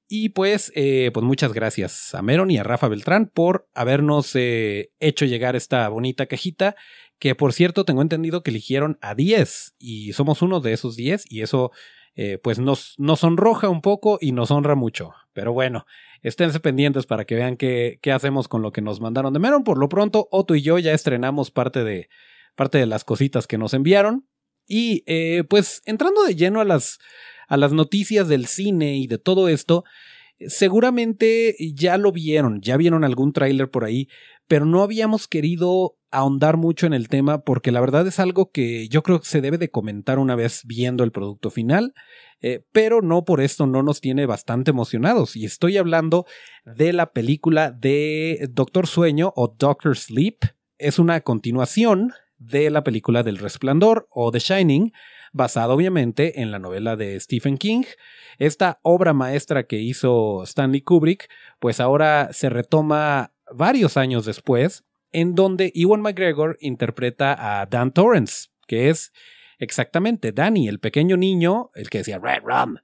Y 0.07 0.29
pues, 0.29 0.71
eh, 0.75 1.09
pues 1.13 1.25
muchas 1.25 1.53
gracias 1.53 2.13
a 2.13 2.21
Meron 2.21 2.51
y 2.51 2.57
a 2.57 2.63
Rafa 2.63 2.87
Beltrán 2.87 3.31
por 3.33 3.67
habernos 3.73 4.35
eh, 4.35 4.91
hecho 4.99 5.25
llegar 5.25 5.55
esta 5.55 5.87
bonita 5.89 6.27
cajita, 6.27 6.75
que 7.17 7.35
por 7.35 7.53
cierto 7.53 7.85
tengo 7.85 8.01
entendido 8.01 8.43
que 8.43 8.51
eligieron 8.51 8.99
a 9.01 9.15
10 9.15 9.75
y 9.79 10.13
somos 10.13 10.41
uno 10.41 10.59
de 10.59 10.73
esos 10.73 10.95
10 10.95 11.31
y 11.31 11.41
eso 11.41 11.71
eh, 12.15 12.39
pues 12.41 12.59
nos, 12.59 12.95
nos 12.97 13.21
sonroja 13.21 13.69
un 13.69 13.81
poco 13.81 14.17
y 14.21 14.31
nos 14.31 14.51
honra 14.51 14.75
mucho. 14.75 15.13
Pero 15.33 15.53
bueno, 15.53 15.85
esténse 16.21 16.59
pendientes 16.59 17.05
para 17.05 17.25
que 17.25 17.35
vean 17.35 17.57
qué, 17.57 17.99
qué 18.01 18.11
hacemos 18.11 18.47
con 18.47 18.61
lo 18.61 18.71
que 18.71 18.81
nos 18.81 19.01
mandaron 19.01 19.33
de 19.33 19.39
Meron. 19.39 19.63
Por 19.63 19.77
lo 19.77 19.89
pronto, 19.89 20.27
Otto 20.31 20.55
y 20.55 20.61
yo 20.61 20.79
ya 20.79 20.93
estrenamos 20.93 21.51
parte 21.51 21.83
de, 21.83 22.09
parte 22.55 22.77
de 22.77 22.85
las 22.85 23.03
cositas 23.03 23.47
que 23.47 23.57
nos 23.57 23.73
enviaron. 23.73 24.27
Y 24.65 25.03
pues 25.49 25.81
entrando 25.85 26.23
de 26.23 26.35
lleno 26.35 26.61
a 26.61 26.63
las 26.63 26.97
a 27.47 27.57
las 27.57 27.71
noticias 27.71 28.27
del 28.27 28.47
cine 28.47 28.95
y 28.97 29.07
de 29.07 29.17
todo 29.17 29.47
esto, 29.47 29.83
seguramente 30.39 31.55
ya 31.75 31.97
lo 31.97 32.11
vieron, 32.11 32.61
ya 32.61 32.77
vieron 32.77 33.03
algún 33.03 33.33
tráiler 33.33 33.69
por 33.69 33.85
ahí, 33.85 34.09
pero 34.47 34.65
no 34.65 34.81
habíamos 34.81 35.27
querido 35.27 35.97
ahondar 36.11 36.57
mucho 36.57 36.85
en 36.85 36.93
el 36.93 37.09
tema 37.09 37.43
porque 37.43 37.71
la 37.71 37.81
verdad 37.81 38.05
es 38.05 38.19
algo 38.19 38.51
que 38.51 38.87
yo 38.87 39.01
creo 39.01 39.19
que 39.19 39.25
se 39.25 39.41
debe 39.41 39.57
de 39.57 39.71
comentar 39.71 40.19
una 40.19 40.35
vez 40.35 40.61
viendo 40.65 41.03
el 41.03 41.11
producto 41.11 41.49
final, 41.49 41.93
eh, 42.41 42.63
pero 42.71 43.01
no 43.01 43.25
por 43.25 43.41
esto 43.41 43.65
no 43.65 43.81
nos 43.81 43.99
tiene 43.99 44.25
bastante 44.25 44.71
emocionados. 44.71 45.35
Y 45.35 45.45
estoy 45.45 45.77
hablando 45.77 46.25
de 46.65 46.93
la 46.93 47.11
película 47.11 47.71
de 47.71 48.47
Doctor 48.51 48.85
Sueño 48.85 49.33
o 49.35 49.55
Doctor 49.57 49.97
Sleep, 49.97 50.37
es 50.77 50.99
una 50.99 51.21
continuación 51.21 52.11
de 52.37 52.69
la 52.69 52.83
película 52.83 53.23
del 53.23 53.37
Resplandor 53.37 54.07
o 54.09 54.31
The 54.31 54.39
Shining, 54.39 54.91
basado 55.31 55.73
obviamente 55.73 56.41
en 56.41 56.51
la 56.51 56.59
novela 56.59 56.95
de 56.95 57.19
Stephen 57.19 57.57
King. 57.57 57.83
Esta 58.37 58.79
obra 58.83 59.13
maestra 59.13 59.63
que 59.63 59.79
hizo 59.79 60.43
Stanley 60.43 60.81
Kubrick, 60.81 61.29
pues 61.59 61.79
ahora 61.79 62.29
se 62.33 62.49
retoma 62.49 63.32
varios 63.53 63.97
años 63.97 64.25
después, 64.25 64.83
en 65.11 65.35
donde 65.35 65.71
Ewan 65.75 66.01
McGregor 66.01 66.57
interpreta 66.59 67.61
a 67.61 67.65
Dan 67.65 67.93
Torrance, 67.93 68.49
que 68.67 68.89
es 68.89 69.13
exactamente 69.59 70.31
Danny, 70.31 70.67
el 70.67 70.79
pequeño 70.79 71.17
niño, 71.17 71.69
el 71.75 71.89
que 71.89 71.99
decía 71.99 72.19
Red 72.19 72.41
Rum. 72.43 72.77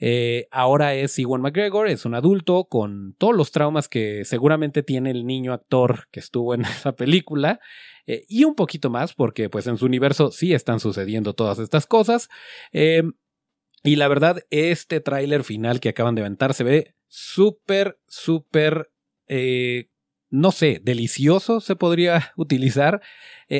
Eh, 0.00 0.46
ahora 0.52 0.94
es 0.94 1.18
Ewan 1.18 1.40
McGregor, 1.40 1.88
es 1.88 2.04
un 2.04 2.14
adulto 2.14 2.66
con 2.66 3.14
todos 3.18 3.34
los 3.34 3.50
traumas 3.50 3.88
que 3.88 4.24
seguramente 4.24 4.82
tiene 4.82 5.10
el 5.10 5.26
niño 5.26 5.52
actor 5.52 6.08
que 6.10 6.20
estuvo 6.20 6.54
en 6.54 6.62
esa 6.64 6.92
película. 6.92 7.60
Eh, 8.06 8.24
y 8.28 8.44
un 8.44 8.54
poquito 8.54 8.90
más, 8.90 9.14
porque 9.14 9.50
pues 9.50 9.66
en 9.66 9.76
su 9.76 9.86
universo 9.86 10.30
sí 10.30 10.54
están 10.54 10.80
sucediendo 10.80 11.34
todas 11.34 11.58
estas 11.58 11.86
cosas. 11.86 12.28
Eh, 12.72 13.02
y 13.82 13.96
la 13.96 14.08
verdad, 14.08 14.40
este 14.50 15.00
tráiler 15.00 15.44
final 15.44 15.80
que 15.80 15.90
acaban 15.90 16.14
de 16.14 16.22
aventar 16.22 16.54
se 16.54 16.64
ve 16.64 16.94
súper, 17.06 17.98
súper, 18.06 18.90
no 20.30 20.52
sé, 20.52 20.80
delicioso 20.82 21.60
se 21.60 21.76
podría 21.76 22.32
utilizar. 22.36 23.00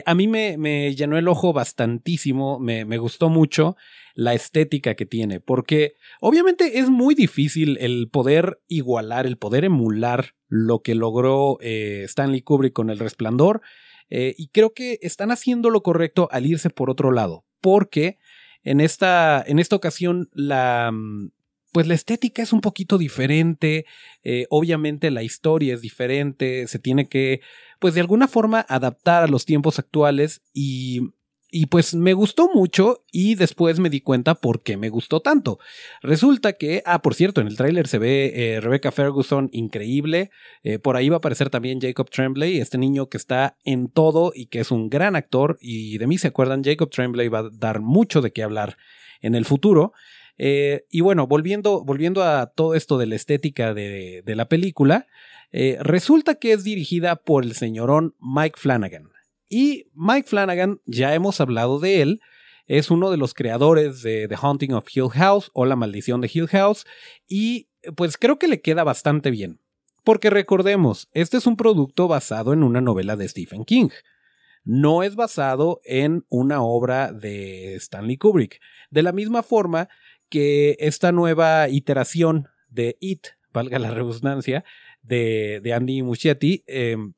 a 0.05 0.15
mí 0.15 0.29
me, 0.29 0.59
me, 0.59 0.95
llenó 0.95 1.17
el 1.17 1.29
ojo 1.29 1.53
bastantísimo, 1.53 2.59
me, 2.59 2.85
me, 2.85 2.99
gustó 2.99 3.29
mucho 3.29 3.77
la 4.15 4.35
estética 4.35 4.95
que 4.95 5.07
tiene, 5.07 5.41
porque 5.41 5.95
obviamente 6.21 6.79
es 6.79 6.91
muy 6.91 7.15
difícil 7.15 7.79
el 7.81 8.09
poder 8.11 8.61
igualar, 8.67 9.27
el 9.27 9.39
poder 9.39 9.65
emular 9.65 10.35
lo 10.49 10.83
que 10.83 10.95
logró 10.95 11.59
Stanley 11.61 12.43
Kubrick 12.43 12.73
con 12.73 12.91
El 12.91 12.99
Resplandor. 12.99 13.63
Eh, 14.11 14.35
y 14.39 14.49
creo 14.49 14.73
que 14.73 14.99
están 15.03 15.31
haciendo 15.31 15.71
lo 15.71 15.83
correcto 15.83 16.29
al 16.31 16.47
irse 16.47 16.71
por 16.71 16.91
otro 16.91 17.13
lado, 17.13 17.45
porque 17.61 18.19
en 18.63 18.81
esta, 18.81 19.45
en 19.47 19.59
esta 19.59 19.77
ocasión 19.77 20.29
la, 20.33 20.91
mm, 20.93 21.31
pues 21.73 21.87
la 21.87 21.95
estética 21.95 22.43
es 22.43 22.53
un 22.53 22.61
poquito 22.61 22.99
diferente, 22.99 23.87
eh, 24.23 24.47
obviamente 24.51 25.11
la 25.11 25.23
historia 25.23 25.75
es 25.75 25.81
diferente, 25.81 26.67
se 26.67 26.79
tiene 26.79 27.09
que, 27.09 27.41
pues 27.79 27.95
de 27.95 28.01
alguna 28.01 28.29
forma 28.29 28.65
adaptar 28.69 29.25
a 29.25 29.29
los 29.29 29.45
tiempos 29.45 29.79
actuales 29.79 30.43
y 30.53 31.01
y 31.51 31.67
pues 31.67 31.95
me 31.95 32.13
gustó 32.13 32.51
mucho 32.53 33.05
y 33.11 33.35
después 33.35 33.79
me 33.79 33.89
di 33.89 34.01
cuenta 34.01 34.35
por 34.35 34.63
qué 34.63 34.77
me 34.77 34.91
gustó 34.91 35.21
tanto. 35.21 35.59
Resulta 36.03 36.53
que, 36.55 36.83
ah, 36.85 37.01
por 37.01 37.15
cierto, 37.15 37.41
en 37.41 37.47
el 37.47 37.57
tráiler 37.57 37.89
se 37.89 37.99
ve 37.99 38.33
eh, 38.35 38.61
Rebecca 38.61 38.93
Ferguson 38.93 39.49
increíble. 39.53 40.31
Eh, 40.63 40.79
por 40.79 40.97
ahí 40.97 41.09
va 41.09 41.17
a 41.17 41.19
aparecer 41.19 41.49
también 41.49 41.81
Jacob 41.81 42.11
Tremblay, 42.11 42.59
este 42.59 42.77
niño 42.77 43.09
que 43.09 43.17
está 43.17 43.57
en 43.65 43.89
todo 43.89 44.33
y 44.35 44.47
que 44.47 44.61
es 44.61 44.71
un 44.71 44.91
gran 44.91 45.17
actor. 45.17 45.59
Y 45.61 45.97
de 45.97 46.07
mí 46.07 46.19
se 46.19 46.29
acuerdan, 46.29 46.63
Jacob 46.63 46.91
Tremblay 46.91 47.29
va 47.29 47.39
a 47.39 47.51
dar 47.51 47.81
mucho 47.81 48.21
de 48.21 48.31
qué 48.31 48.43
hablar 48.43 48.77
en 49.23 49.35
el 49.35 49.47
futuro. 49.47 49.93
Eh, 50.39 50.87
y 50.91 51.01
bueno, 51.01 51.27
volviendo, 51.27 51.85
volviendo 51.85 52.23
a 52.23 52.47
todo 52.47 52.75
esto 52.75 52.97
de 52.97 53.07
la 53.07 53.17
estética 53.17 53.75
de, 53.75 54.23
de 54.25 54.37
la 54.37 54.49
película, 54.49 55.07
resulta 55.81 56.35
que 56.35 56.53
es 56.53 56.63
dirigida 56.63 57.17
por 57.17 57.43
el 57.43 57.55
señorón 57.55 58.15
Mike 58.21 58.59
Flanagan. 58.59 59.11
Y 59.49 59.87
Mike 59.95 60.29
Flanagan, 60.29 60.81
ya 60.85 61.15
hemos 61.15 61.41
hablado 61.41 61.79
de 61.79 62.03
él, 62.03 62.21
es 62.69 62.91
uno 62.91 63.11
de 63.11 63.17
los 63.17 63.33
creadores 63.33 64.03
de 64.03 64.29
The 64.29 64.37
Haunting 64.41 64.75
of 64.75 64.87
Hill 64.95 65.09
House 65.09 65.51
o 65.55 65.65
La 65.65 65.75
Maldición 65.75 66.21
de 66.21 66.31
Hill 66.33 66.49
House 66.49 66.87
y 67.27 67.69
pues 67.97 68.19
creo 68.19 68.39
que 68.39 68.47
le 68.47 68.61
queda 68.61 68.85
bastante 68.85 69.31
bien. 69.31 69.61
Porque 70.05 70.31
recordemos, 70.31 71.09
este 71.13 71.39
es 71.39 71.47
un 71.47 71.57
producto 71.57 72.09
basado 72.09 72.53
en 72.53 72.63
una 72.63 72.81
novela 72.81 73.17
de 73.17 73.29
Stephen 73.29 73.65
King. 73.65 73.89
No 74.65 75.03
es 75.03 75.17
basado 75.17 75.81
en 75.85 76.25
una 76.29 76.63
obra 76.63 77.13
de 77.13 77.75
Stanley 77.77 78.19
Kubrick. 78.19 78.61
De 78.91 79.03
la 79.03 79.13
misma 79.13 79.43
forma 79.43 79.89
que 80.29 80.77
esta 80.81 81.13
nueva 81.13 81.69
iteración 81.69 82.49
de 82.69 82.97
It, 83.01 83.29
valga 83.53 83.79
la 83.79 83.91
redundancia, 83.91 84.65
de, 85.03 85.61
de 85.63 85.73
Andy 85.73 86.03
Muschietti, 86.03 86.65
em, 86.67 87.15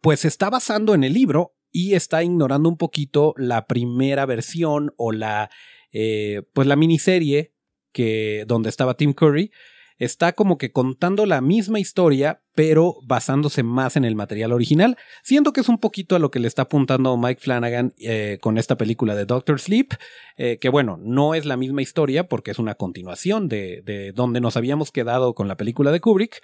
pues 0.00 0.24
está 0.24 0.50
basando 0.50 0.94
en 0.94 1.04
el 1.04 1.14
libro 1.14 1.54
y 1.70 1.94
está 1.94 2.22
ignorando 2.22 2.68
un 2.68 2.76
poquito 2.76 3.34
la 3.36 3.66
primera 3.66 4.26
versión 4.26 4.92
o 4.96 5.12
la, 5.12 5.50
eh, 5.92 6.42
pues 6.52 6.66
la 6.66 6.76
miniserie 6.76 7.52
que, 7.92 8.44
donde 8.46 8.68
estaba 8.68 8.96
Tim 8.96 9.12
Curry. 9.12 9.50
Está 9.98 10.32
como 10.32 10.58
que 10.58 10.72
contando 10.72 11.26
la 11.26 11.40
misma 11.40 11.80
historia, 11.80 12.42
pero 12.54 12.96
basándose 13.02 13.62
más 13.62 13.96
en 13.96 14.04
el 14.04 14.14
material 14.14 14.52
original. 14.52 14.96
Siento 15.22 15.52
que 15.52 15.60
es 15.60 15.68
un 15.68 15.78
poquito 15.78 16.16
a 16.16 16.18
lo 16.18 16.30
que 16.30 16.38
le 16.38 16.48
está 16.48 16.62
apuntando 16.62 17.16
Mike 17.16 17.40
Flanagan 17.40 17.94
eh, 17.98 18.38
con 18.40 18.58
esta 18.58 18.76
película 18.76 19.14
de 19.14 19.24
Doctor 19.24 19.60
Sleep, 19.60 19.94
eh, 20.36 20.58
que 20.58 20.68
bueno, 20.68 20.98
no 21.02 21.34
es 21.34 21.44
la 21.44 21.56
misma 21.56 21.82
historia 21.82 22.28
porque 22.28 22.50
es 22.50 22.58
una 22.58 22.74
continuación 22.74 23.48
de, 23.48 23.82
de 23.84 24.12
donde 24.12 24.40
nos 24.40 24.56
habíamos 24.56 24.92
quedado 24.92 25.34
con 25.34 25.48
la 25.48 25.56
película 25.56 25.92
de 25.92 26.00
Kubrick, 26.00 26.42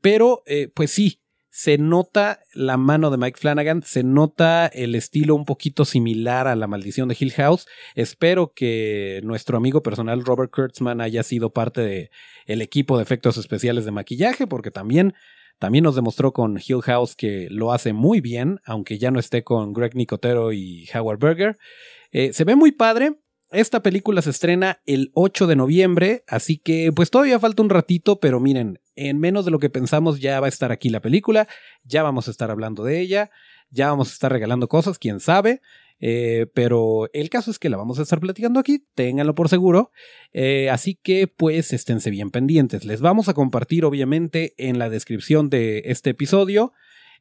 pero 0.00 0.42
pues 0.74 0.90
sí, 0.90 1.23
se 1.56 1.78
nota 1.78 2.40
la 2.52 2.76
mano 2.76 3.12
de 3.12 3.16
Mike 3.16 3.38
Flanagan, 3.38 3.84
se 3.84 4.02
nota 4.02 4.66
el 4.66 4.96
estilo 4.96 5.36
un 5.36 5.44
poquito 5.44 5.84
similar 5.84 6.48
a 6.48 6.56
La 6.56 6.66
Maldición 6.66 7.08
de 7.08 7.16
Hill 7.16 7.30
House. 7.30 7.68
Espero 7.94 8.52
que 8.52 9.20
nuestro 9.22 9.56
amigo 9.56 9.80
personal 9.80 10.24
Robert 10.24 10.50
Kurtzman 10.52 11.00
haya 11.00 11.22
sido 11.22 11.52
parte 11.52 11.82
del 11.82 12.10
el 12.46 12.60
equipo 12.60 12.96
de 12.96 13.04
efectos 13.04 13.36
especiales 13.36 13.84
de 13.84 13.92
maquillaje, 13.92 14.48
porque 14.48 14.72
también, 14.72 15.14
también 15.60 15.84
nos 15.84 15.94
demostró 15.94 16.32
con 16.32 16.58
Hill 16.58 16.82
House 16.82 17.14
que 17.14 17.46
lo 17.50 17.72
hace 17.72 17.92
muy 17.92 18.20
bien, 18.20 18.58
aunque 18.64 18.98
ya 18.98 19.12
no 19.12 19.20
esté 19.20 19.44
con 19.44 19.72
Greg 19.72 19.94
Nicotero 19.94 20.52
y 20.52 20.88
Howard 20.92 21.20
Berger. 21.20 21.56
Eh, 22.10 22.32
se 22.32 22.42
ve 22.42 22.56
muy 22.56 22.72
padre. 22.72 23.12
Esta 23.54 23.84
película 23.84 24.20
se 24.20 24.30
estrena 24.30 24.80
el 24.84 25.12
8 25.14 25.46
de 25.46 25.54
noviembre, 25.54 26.24
así 26.26 26.58
que 26.58 26.90
pues 26.92 27.10
todavía 27.10 27.38
falta 27.38 27.62
un 27.62 27.70
ratito, 27.70 28.18
pero 28.18 28.40
miren, 28.40 28.80
en 28.96 29.20
menos 29.20 29.44
de 29.44 29.52
lo 29.52 29.60
que 29.60 29.70
pensamos 29.70 30.18
ya 30.18 30.40
va 30.40 30.46
a 30.46 30.48
estar 30.48 30.72
aquí 30.72 30.88
la 30.88 31.00
película, 31.00 31.46
ya 31.84 32.02
vamos 32.02 32.26
a 32.26 32.32
estar 32.32 32.50
hablando 32.50 32.82
de 32.82 33.00
ella, 33.00 33.30
ya 33.70 33.90
vamos 33.90 34.10
a 34.10 34.12
estar 34.12 34.32
regalando 34.32 34.66
cosas, 34.66 34.98
quién 34.98 35.20
sabe. 35.20 35.60
Eh, 36.00 36.46
pero 36.52 37.08
el 37.12 37.30
caso 37.30 37.52
es 37.52 37.60
que 37.60 37.68
la 37.68 37.76
vamos 37.76 38.00
a 38.00 38.02
estar 38.02 38.18
platicando 38.18 38.58
aquí, 38.58 38.84
ténganlo 38.96 39.36
por 39.36 39.48
seguro. 39.48 39.92
Eh, 40.32 40.68
así 40.68 40.96
que 40.96 41.28
pues 41.28 41.72
esténse 41.72 42.10
bien 42.10 42.32
pendientes. 42.32 42.84
Les 42.84 43.00
vamos 43.00 43.28
a 43.28 43.34
compartir 43.34 43.84
obviamente 43.84 44.54
en 44.58 44.80
la 44.80 44.90
descripción 44.90 45.48
de 45.48 45.82
este 45.86 46.10
episodio 46.10 46.72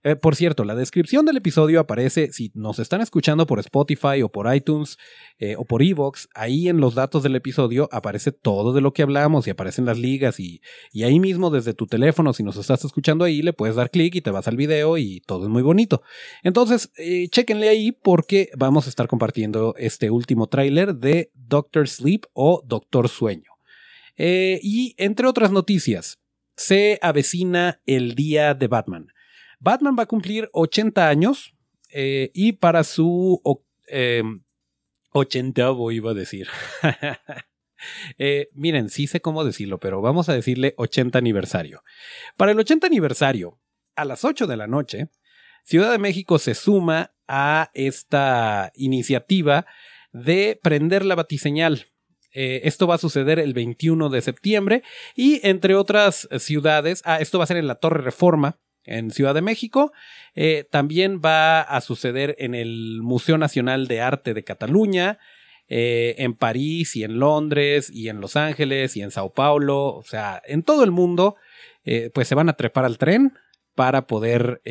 eh, 0.03 0.17
por 0.17 0.35
cierto, 0.35 0.65
la 0.65 0.75
descripción 0.75 1.25
del 1.25 1.37
episodio 1.37 1.79
aparece 1.79 2.33
si 2.33 2.51
nos 2.55 2.77
están 2.79 2.99
escuchando 2.99 3.47
por 3.47 3.59
Spotify 3.59 4.21
o 4.21 4.29
por 4.29 4.53
iTunes 4.53 4.97
eh, 5.39 5.55
o 5.57 5.63
por 5.63 5.81
Evox. 5.81 6.27
Ahí 6.35 6.67
en 6.67 6.81
los 6.81 6.93
datos 6.93 7.23
del 7.23 7.37
episodio 7.37 7.87
aparece 7.91 8.33
todo 8.33 8.73
de 8.73 8.81
lo 8.81 8.91
que 8.91 9.01
hablamos 9.01 9.47
y 9.47 9.51
aparecen 9.51 9.85
las 9.85 9.97
ligas 9.97 10.41
y, 10.41 10.61
y 10.91 11.03
ahí 11.03 11.21
mismo 11.21 11.49
desde 11.49 11.73
tu 11.73 11.87
teléfono, 11.87 12.33
si 12.33 12.43
nos 12.43 12.57
estás 12.57 12.83
escuchando 12.83 13.23
ahí, 13.23 13.41
le 13.41 13.53
puedes 13.53 13.77
dar 13.77 13.89
clic 13.89 14.15
y 14.15 14.21
te 14.21 14.31
vas 14.31 14.47
al 14.49 14.57
video 14.57 14.97
y 14.97 15.21
todo 15.21 15.43
es 15.43 15.49
muy 15.49 15.61
bonito. 15.61 16.01
Entonces, 16.43 16.91
eh, 16.97 17.29
chequenle 17.29 17.69
ahí 17.69 17.93
porque 17.93 18.49
vamos 18.57 18.87
a 18.87 18.89
estar 18.89 19.07
compartiendo 19.07 19.73
este 19.77 20.09
último 20.09 20.47
tráiler 20.47 20.95
de 20.95 21.31
Doctor 21.33 21.87
Sleep 21.87 22.25
o 22.33 22.61
Doctor 22.65 23.07
Sueño. 23.07 23.51
y 24.17 24.93
entre 24.97 25.27
otras 25.27 25.51
noticias, 25.51 26.19
se 26.55 26.99
avecina 27.01 27.81
el 27.85 28.15
día 28.15 28.53
de 28.53 28.67
Batman. 28.67 29.07
Batman 29.63 29.95
va 29.97 30.03
a 30.03 30.07
cumplir 30.07 30.49
80 30.51 31.07
años. 31.07 31.55
eh, 31.95 32.31
y 32.33 32.53
para 32.53 32.83
su 32.83 33.41
eh, 33.87 34.23
ochentavo, 35.11 35.91
iba 35.91 36.11
a 36.11 36.15
decir. 36.15 36.47
Eh, 38.17 38.47
miren, 38.53 38.87
sí 38.87 39.07
sé 39.07 39.19
cómo 39.19 39.43
decirlo, 39.43 39.77
pero 39.77 39.99
vamos 40.01 40.29
a 40.29 40.33
decirle 40.33 40.73
80 40.77 41.19
aniversario. 41.19 41.83
Para 42.37 42.53
el 42.53 42.59
80 42.59 42.87
aniversario, 42.87 43.59
a 43.97 44.05
las 44.05 44.23
8 44.23 44.47
de 44.47 44.55
la 44.55 44.67
noche, 44.67 45.09
Ciudad 45.65 45.91
de 45.91 45.97
México 45.97 46.39
se 46.39 46.55
suma 46.55 47.13
a 47.27 47.71
esta 47.73 48.71
iniciativa 48.75 49.65
de 50.13 50.57
prender 50.63 51.03
la 51.03 51.15
batiseñal. 51.15 51.87
Eh, 52.31 52.61
esto 52.63 52.87
va 52.87 52.95
a 52.95 52.99
suceder 52.99 53.37
el 53.37 53.53
21 53.53 54.09
de 54.09 54.21
septiembre 54.21 54.83
y 55.13 55.45
entre 55.45 55.75
otras 55.75 56.29
ciudades, 56.39 57.01
ah, 57.03 57.17
esto 57.17 57.37
va 57.37 57.43
a 57.43 57.47
ser 57.47 57.57
en 57.57 57.67
la 57.67 57.75
Torre 57.75 58.01
Reforma 58.01 58.62
en 58.85 59.11
Ciudad 59.11 59.33
de 59.33 59.41
México. 59.41 59.91
Eh, 60.35 60.65
también 60.69 61.21
va 61.23 61.61
a 61.61 61.81
suceder 61.81 62.35
en 62.39 62.55
el 62.55 63.01
Museo 63.01 63.37
Nacional 63.37 63.87
de 63.87 64.01
Arte 64.01 64.33
de 64.33 64.43
Cataluña, 64.43 65.19
eh, 65.67 66.15
en 66.17 66.33
París 66.33 66.95
y 66.95 67.03
en 67.03 67.19
Londres 67.19 67.89
y 67.89 68.09
en 68.09 68.19
Los 68.21 68.35
Ángeles 68.35 68.97
y 68.97 69.01
en 69.01 69.11
Sao 69.11 69.33
Paulo, 69.33 69.95
o 69.95 70.03
sea, 70.03 70.41
en 70.45 70.63
todo 70.63 70.83
el 70.83 70.91
mundo, 70.91 71.35
pues 72.13 72.29
se 72.29 72.35
van 72.35 72.47
a 72.47 72.53
trepar 72.53 72.85
al 72.85 72.97
tren 72.97 73.33
para 73.75 74.07
poder 74.07 74.61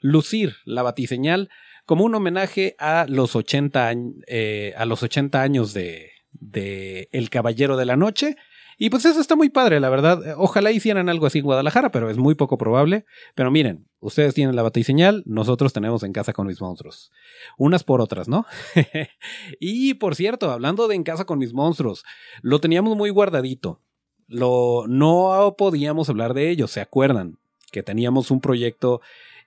lucir 0.00 0.56
la 0.64 0.82
batiseñal 0.82 1.50
como 1.90 2.04
un 2.04 2.14
homenaje 2.14 2.76
a 2.78 3.06
los 3.08 3.34
80, 3.34 3.92
eh, 4.28 4.72
a 4.76 4.84
los 4.84 5.02
80 5.02 5.42
años 5.42 5.74
de 5.74 7.08
El 7.10 7.30
Caballero 7.30 7.76
de 7.76 7.84
la 7.84 7.96
Noche. 7.96 8.36
Y 8.82 8.88
pues 8.88 9.04
eso 9.04 9.20
está 9.20 9.36
muy 9.36 9.50
padre, 9.50 9.78
la 9.78 9.90
verdad. 9.90 10.36
Ojalá 10.38 10.72
hicieran 10.72 11.10
algo 11.10 11.26
así 11.26 11.40
en 11.40 11.44
Guadalajara, 11.44 11.90
pero 11.90 12.08
es 12.08 12.16
muy 12.16 12.34
poco 12.34 12.56
probable. 12.56 13.04
Pero 13.34 13.50
miren, 13.50 13.86
ustedes 14.00 14.32
tienen 14.32 14.56
la 14.56 14.62
batiseñal, 14.62 15.22
nosotros 15.26 15.74
tenemos 15.74 16.02
en 16.02 16.14
casa 16.14 16.32
con 16.32 16.46
mis 16.46 16.62
monstruos. 16.62 17.12
Unas 17.58 17.84
por 17.84 18.00
otras, 18.00 18.26
¿no? 18.26 18.46
y 19.60 19.92
por 19.92 20.14
cierto, 20.14 20.50
hablando 20.50 20.88
de 20.88 20.94
en 20.94 21.02
casa 21.02 21.26
con 21.26 21.38
mis 21.38 21.52
monstruos, 21.52 22.04
lo 22.40 22.58
teníamos 22.58 22.96
muy 22.96 23.10
guardadito. 23.10 23.82
Lo, 24.28 24.86
no 24.88 25.56
podíamos 25.58 26.08
hablar 26.08 26.32
de 26.32 26.48
ello, 26.48 26.66
¿se 26.66 26.80
acuerdan? 26.80 27.38
Que 27.72 27.82
teníamos 27.82 28.30
un 28.30 28.40
proyecto 28.40 29.02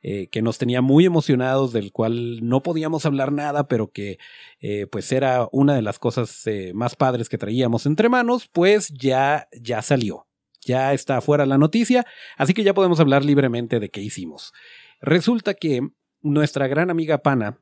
eh, 0.05 0.27
que 0.27 0.41
nos 0.41 0.57
tenía 0.57 0.81
muy 0.81 1.05
emocionados, 1.05 1.71
del 1.71 1.93
cual 1.93 2.45
no 2.45 2.61
podíamos 2.61 3.05
hablar 3.05 3.31
nada, 3.31 3.69
pero 3.69 3.89
que 3.89 4.19
eh, 4.59 4.85
pues 4.91 5.09
era 5.13 5.47
una 5.53 5.75
de 5.75 5.81
las 5.81 5.97
cosas 5.97 6.45
eh, 6.45 6.73
más 6.75 6.97
padres 6.97 7.29
que 7.29 7.37
traíamos 7.37 7.85
entre 7.85 8.09
manos, 8.09 8.49
pues 8.51 8.89
ya, 8.89 9.47
ya 9.57 9.81
salió. 9.81 10.27
Ya 10.65 10.91
está 10.91 11.17
afuera 11.17 11.45
la 11.45 11.57
noticia, 11.57 12.05
así 12.35 12.53
que 12.53 12.63
ya 12.63 12.73
podemos 12.73 12.99
hablar 12.99 13.23
libremente 13.23 13.79
de 13.79 13.89
qué 13.89 14.01
hicimos. 14.01 14.51
Resulta 14.99 15.53
que 15.53 15.87
nuestra 16.21 16.67
gran 16.67 16.89
amiga 16.89 17.19
Pana, 17.19 17.59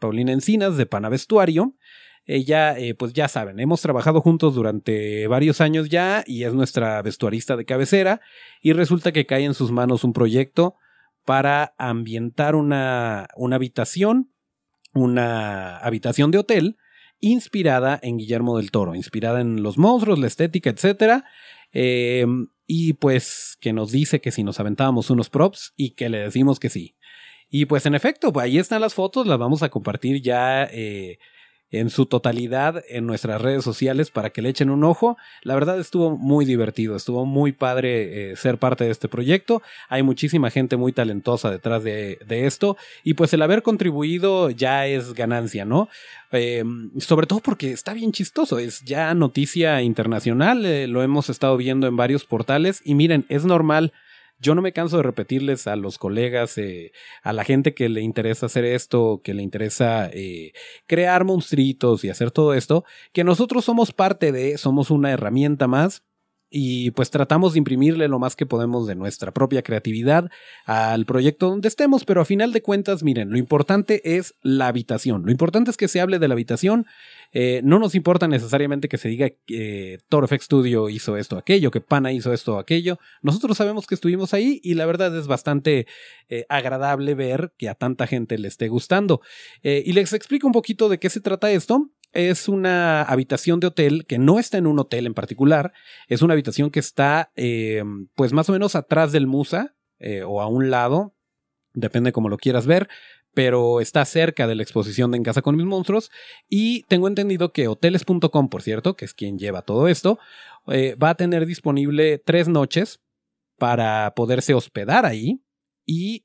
Paulina 0.00 0.32
Encinas 0.32 0.76
de 0.76 0.86
Pana 0.86 1.08
Vestuario, 1.08 1.76
ella, 2.26 2.76
pues 2.96 3.12
ya 3.12 3.26
saben, 3.26 3.58
hemos 3.58 3.82
trabajado 3.82 4.20
juntos 4.20 4.54
durante 4.54 5.26
varios 5.26 5.60
años 5.60 5.88
ya 5.88 6.22
y 6.26 6.44
es 6.44 6.54
nuestra 6.54 7.02
vestuarista 7.02 7.56
de 7.56 7.64
cabecera 7.64 8.20
y 8.60 8.72
resulta 8.72 9.10
que 9.10 9.26
cae 9.26 9.44
en 9.44 9.54
sus 9.54 9.72
manos 9.72 10.04
un 10.04 10.12
proyecto 10.12 10.76
para 11.24 11.74
ambientar 11.78 12.54
una, 12.54 13.28
una 13.36 13.56
habitación, 13.56 14.32
una 14.92 15.78
habitación 15.78 16.30
de 16.30 16.38
hotel 16.38 16.76
inspirada 17.20 17.98
en 18.02 18.16
Guillermo 18.16 18.56
del 18.56 18.70
Toro, 18.70 18.94
inspirada 18.94 19.40
en 19.40 19.62
los 19.62 19.78
monstruos, 19.78 20.18
la 20.18 20.26
estética, 20.26 20.70
etc. 20.70 21.22
Em, 21.72 22.48
y 22.66 22.94
pues 22.94 23.56
que 23.60 23.72
nos 23.72 23.92
dice 23.92 24.20
que 24.20 24.30
si 24.30 24.42
nos 24.42 24.58
aventábamos 24.58 25.10
unos 25.10 25.30
props 25.30 25.74
y 25.76 25.90
que 25.90 26.08
le 26.08 26.18
decimos 26.18 26.58
que 26.58 26.70
sí. 26.70 26.96
Y 27.50 27.66
pues 27.66 27.84
en 27.86 27.94
efecto, 27.94 28.32
ahí 28.38 28.58
están 28.58 28.80
las 28.80 28.94
fotos, 28.94 29.26
las 29.26 29.38
vamos 29.38 29.62
a 29.62 29.68
compartir 29.68 30.22
ya 30.22 30.64
eh, 30.64 31.18
en 31.70 31.90
su 31.90 32.06
totalidad 32.06 32.82
en 32.88 33.06
nuestras 33.06 33.40
redes 33.40 33.64
sociales 33.64 34.10
para 34.10 34.30
que 34.30 34.42
le 34.42 34.48
echen 34.48 34.70
un 34.70 34.84
ojo. 34.84 35.16
La 35.42 35.54
verdad 35.54 35.78
estuvo 35.78 36.16
muy 36.16 36.44
divertido, 36.44 36.96
estuvo 36.96 37.24
muy 37.24 37.52
padre 37.52 38.32
eh, 38.32 38.36
ser 38.36 38.58
parte 38.58 38.84
de 38.84 38.90
este 38.90 39.08
proyecto. 39.08 39.62
Hay 39.88 40.02
muchísima 40.02 40.50
gente 40.50 40.76
muy 40.76 40.92
talentosa 40.92 41.50
detrás 41.50 41.84
de, 41.84 42.18
esto 42.30 42.76
y 43.04 43.14
pues 43.14 43.32
el 43.34 43.42
haber 43.42 43.62
contribuido 43.62 44.50
ya 44.50 44.86
es 44.86 45.12
ganancia, 45.14 45.64
¿no? 45.64 45.88
Eh, 46.32 46.64
sobre 46.98 47.26
todo 47.26 47.40
porque 47.40 47.72
está 47.72 47.92
bien 47.92 48.12
chistoso, 48.12 48.58
es 48.58 48.82
ya 48.84 49.12
noticia 49.14 49.82
internacional, 49.82 50.64
eh, 50.64 50.86
lo 50.86 51.02
hemos 51.02 51.28
estado 51.28 51.56
viendo 51.56 51.86
en 51.86 51.96
varios 51.96 52.24
portales 52.24 52.80
y 52.84 52.94
miren, 52.94 53.26
es 53.28 53.44
normal 53.44 53.92
yo 54.40 54.54
no 54.54 54.62
me 54.62 54.72
canso 54.72 54.96
de 54.96 55.02
repetirles 55.02 55.66
a 55.66 55.76
los 55.76 55.98
colegas, 55.98 56.56
eh, 56.58 56.92
a 57.22 57.32
la 57.32 57.44
gente 57.44 57.74
que 57.74 57.88
le 57.88 58.00
interesa 58.00 58.46
hacer 58.46 58.64
esto, 58.64 59.20
que 59.22 59.34
le 59.34 59.42
interesa 59.42 60.08
eh, 60.12 60.52
crear 60.86 61.24
monstruitos 61.24 62.04
y 62.04 62.10
hacer 62.10 62.30
todo 62.30 62.54
esto, 62.54 62.84
que 63.12 63.22
nosotros 63.22 63.64
somos 63.64 63.92
parte 63.92 64.32
de, 64.32 64.58
somos 64.58 64.90
una 64.90 65.12
herramienta 65.12 65.68
más 65.68 66.02
y 66.50 66.90
pues 66.90 67.10
tratamos 67.10 67.52
de 67.52 67.58
imprimirle 67.58 68.08
lo 68.08 68.18
más 68.18 68.34
que 68.34 68.44
podemos 68.44 68.86
de 68.86 68.96
nuestra 68.96 69.32
propia 69.32 69.62
creatividad 69.62 70.28
al 70.66 71.06
proyecto 71.06 71.48
donde 71.48 71.68
estemos, 71.68 72.04
pero 72.04 72.20
a 72.20 72.24
final 72.24 72.52
de 72.52 72.60
cuentas, 72.60 73.04
miren, 73.04 73.30
lo 73.30 73.38
importante 73.38 74.16
es 74.16 74.34
la 74.42 74.66
habitación, 74.66 75.22
lo 75.24 75.30
importante 75.30 75.70
es 75.70 75.76
que 75.76 75.86
se 75.86 76.00
hable 76.00 76.18
de 76.18 76.26
la 76.26 76.34
habitación, 76.34 76.86
eh, 77.32 77.60
no 77.64 77.78
nos 77.78 77.94
importa 77.94 78.28
necesariamente 78.28 78.88
que 78.88 78.98
se 78.98 79.08
diga 79.08 79.28
que 79.46 79.98
FX 80.10 80.44
Studio 80.44 80.88
hizo 80.88 81.16
esto 81.16 81.36
aquello, 81.38 81.70
que 81.70 81.80
Pana 81.80 82.12
hizo 82.12 82.32
esto 82.32 82.58
aquello, 82.58 82.98
nosotros 83.22 83.56
sabemos 83.56 83.86
que 83.86 83.94
estuvimos 83.94 84.34
ahí 84.34 84.60
y 84.62 84.74
la 84.74 84.86
verdad 84.86 85.16
es 85.16 85.26
bastante 85.26 85.86
eh, 86.28 86.46
agradable 86.48 87.14
ver 87.14 87.52
que 87.56 87.68
a 87.68 87.74
tanta 87.74 88.06
gente 88.06 88.38
le 88.38 88.48
esté 88.48 88.68
gustando. 88.68 89.20
Eh, 89.62 89.82
y 89.84 89.92
les 89.92 90.12
explico 90.12 90.46
un 90.46 90.52
poquito 90.52 90.88
de 90.88 90.98
qué 90.98 91.10
se 91.10 91.20
trata 91.20 91.50
esto. 91.50 91.90
Es 92.12 92.48
una 92.48 93.02
habitación 93.02 93.60
de 93.60 93.68
hotel 93.68 94.04
que 94.06 94.18
no 94.18 94.40
está 94.40 94.58
en 94.58 94.66
un 94.66 94.80
hotel 94.80 95.06
en 95.06 95.14
particular, 95.14 95.72
es 96.08 96.22
una 96.22 96.32
habitación 96.32 96.70
que 96.70 96.80
está 96.80 97.30
eh, 97.36 97.84
pues 98.16 98.32
más 98.32 98.48
o 98.48 98.52
menos 98.52 98.74
atrás 98.74 99.12
del 99.12 99.28
Musa 99.28 99.76
eh, 100.00 100.24
o 100.24 100.40
a 100.40 100.48
un 100.48 100.70
lado, 100.70 101.14
depende 101.72 102.10
como 102.10 102.28
lo 102.28 102.36
quieras 102.36 102.66
ver, 102.66 102.88
pero 103.34 103.80
está 103.80 104.04
cerca 104.04 104.46
de 104.46 104.54
la 104.54 104.62
exposición 104.62 105.10
de 105.10 105.18
En 105.18 105.22
Casa 105.22 105.42
con 105.42 105.56
Mis 105.56 105.66
Monstruos 105.66 106.10
y 106.48 106.82
tengo 106.84 107.08
entendido 107.08 107.52
que 107.52 107.68
hoteles.com, 107.68 108.48
por 108.48 108.62
cierto, 108.62 108.96
que 108.96 109.04
es 109.04 109.14
quien 109.14 109.38
lleva 109.38 109.62
todo 109.62 109.88
esto, 109.88 110.18
eh, 110.68 110.94
va 110.96 111.10
a 111.10 111.14
tener 111.14 111.46
disponible 111.46 112.18
tres 112.18 112.48
noches 112.48 113.00
para 113.58 114.12
poderse 114.14 114.54
hospedar 114.54 115.06
ahí 115.06 115.42
y 115.86 116.22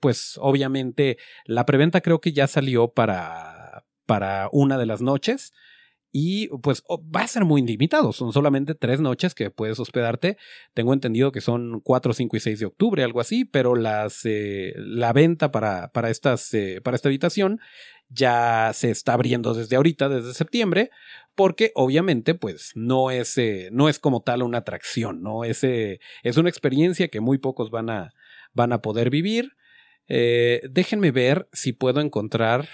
pues 0.00 0.38
obviamente 0.40 1.18
la 1.44 1.66
preventa 1.66 2.00
creo 2.00 2.20
que 2.20 2.32
ya 2.32 2.46
salió 2.46 2.92
para 2.92 3.84
para 4.10 4.48
una 4.50 4.76
de 4.76 4.86
las 4.86 5.00
noches. 5.00 5.52
Y 6.12 6.48
pues 6.58 6.82
va 6.88 7.20
a 7.20 7.28
ser 7.28 7.44
muy 7.44 7.62
limitado, 7.62 8.12
son 8.12 8.32
solamente 8.32 8.74
tres 8.74 9.00
noches 9.00 9.34
que 9.34 9.50
puedes 9.50 9.78
hospedarte. 9.78 10.38
Tengo 10.74 10.92
entendido 10.92 11.30
que 11.30 11.40
son 11.40 11.80
4, 11.80 12.12
5 12.12 12.36
y 12.36 12.40
6 12.40 12.58
de 12.58 12.66
octubre, 12.66 13.04
algo 13.04 13.20
así, 13.20 13.44
pero 13.44 13.76
las, 13.76 14.22
eh, 14.24 14.72
la 14.76 15.12
venta 15.12 15.52
para, 15.52 15.92
para, 15.92 16.10
eh, 16.10 16.80
para 16.82 16.96
esta 16.96 17.08
habitación 17.08 17.60
ya 18.08 18.72
se 18.74 18.90
está 18.90 19.12
abriendo 19.12 19.54
desde 19.54 19.76
ahorita, 19.76 20.08
desde 20.08 20.34
septiembre, 20.34 20.90
porque 21.36 21.70
obviamente 21.76 22.34
pues 22.34 22.72
no 22.74 23.12
es, 23.12 23.38
eh, 23.38 23.68
no 23.70 23.88
es 23.88 24.00
como 24.00 24.22
tal 24.22 24.42
una 24.42 24.58
atracción, 24.58 25.22
¿no? 25.22 25.44
Es, 25.44 25.62
es 25.62 26.36
una 26.36 26.48
experiencia 26.48 27.06
que 27.06 27.20
muy 27.20 27.38
pocos 27.38 27.70
van 27.70 27.88
a, 27.88 28.12
van 28.52 28.72
a 28.72 28.82
poder 28.82 29.10
vivir. 29.10 29.52
déjenme 30.08 31.12
ver 31.12 31.48
si 31.52 31.72
puedo 31.72 32.00
encontrar 32.00 32.68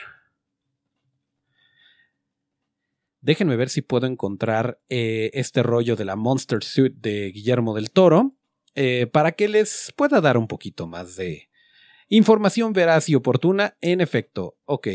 Déjenme 3.27 3.57
ver 3.57 3.71
si 3.71 3.83
puedo 3.83 4.07
encontrar 4.07 4.79
eh, 4.89 5.33
este 5.35 5.65
rollo 5.65 5.97
de 5.97 6.05
la 6.05 6.15
Monster 6.15 6.63
Suit 6.63 6.95
de 6.95 7.33
Guillermo 7.33 7.75
del 7.75 7.91
Toro 7.91 8.37
eh, 8.77 9.09
para 9.09 9.33
que 9.33 9.49
les 9.49 9.93
pueda 9.97 10.21
dar 10.21 10.39
un 10.39 10.47
poquito 10.47 10.87
más 10.87 11.17
de 11.17 11.51
información 12.09 12.73
veraz 12.73 13.09
y 13.09 13.17
oportuna. 13.17 13.77
En 13.81 14.01
efecto, 14.01 14.59
ok, 14.65 14.87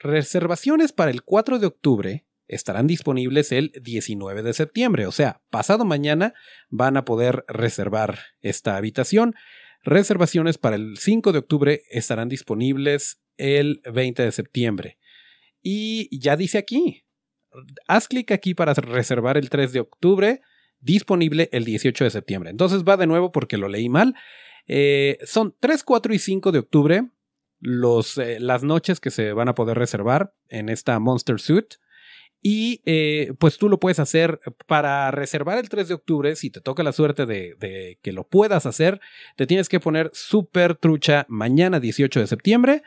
reservaciones 0.00 0.92
para 0.92 1.10
el 1.10 1.22
4 1.22 1.58
de 1.58 1.66
octubre 1.66 2.26
estarán 2.46 2.86
disponibles 2.86 3.52
el 3.52 3.72
19 3.82 4.42
de 4.42 4.52
septiembre, 4.52 5.06
o 5.06 5.12
sea, 5.12 5.40
pasado 5.48 5.86
mañana 5.86 6.34
van 6.68 6.98
a 6.98 7.06
poder 7.06 7.46
reservar 7.48 8.18
esta 8.42 8.76
habitación. 8.76 9.34
Reservaciones 9.82 10.58
para 10.58 10.76
el 10.76 10.98
5 10.98 11.32
de 11.32 11.38
octubre 11.38 11.82
estarán 11.88 12.28
disponibles 12.28 13.22
el 13.38 13.80
20 13.90 14.24
de 14.24 14.32
septiembre. 14.32 14.98
Y 15.62 16.10
ya 16.20 16.36
dice 16.36 16.58
aquí, 16.58 17.06
haz 17.86 18.08
clic 18.08 18.30
aquí 18.32 18.54
para 18.54 18.74
reservar 18.74 19.36
el 19.36 19.50
3 19.50 19.72
de 19.72 19.80
octubre, 19.80 20.40
disponible 20.80 21.48
el 21.52 21.64
18 21.64 22.04
de 22.04 22.10
septiembre. 22.10 22.50
Entonces 22.50 22.84
va 22.84 22.96
de 22.96 23.06
nuevo 23.06 23.32
porque 23.32 23.56
lo 23.56 23.68
leí 23.68 23.88
mal. 23.88 24.14
Eh, 24.66 25.18
son 25.24 25.54
3, 25.58 25.82
4 25.82 26.14
y 26.14 26.18
5 26.18 26.52
de 26.52 26.58
octubre 26.58 27.08
los, 27.60 28.18
eh, 28.18 28.38
las 28.38 28.62
noches 28.62 29.00
que 29.00 29.10
se 29.10 29.32
van 29.32 29.48
a 29.48 29.54
poder 29.54 29.78
reservar 29.78 30.34
en 30.48 30.68
esta 30.68 30.98
Monster 30.98 31.40
Suit. 31.40 31.74
Y 32.40 32.82
eh, 32.86 33.32
pues 33.40 33.58
tú 33.58 33.68
lo 33.68 33.80
puedes 33.80 33.98
hacer 33.98 34.38
para 34.66 35.10
reservar 35.10 35.58
el 35.58 35.68
3 35.68 35.88
de 35.88 35.94
octubre, 35.94 36.36
si 36.36 36.50
te 36.50 36.60
toca 36.60 36.84
la 36.84 36.92
suerte 36.92 37.26
de, 37.26 37.98
que 38.00 38.12
lo 38.12 38.28
puedas 38.28 38.64
hacer, 38.64 39.00
te 39.34 39.48
tienes 39.48 39.68
que 39.68 39.80
poner 39.80 40.10
súper 40.12 40.76
trucha 40.76 41.26
mañana 41.28 41.80
18 41.80 42.20
de 42.20 42.26
septiembre 42.28 42.82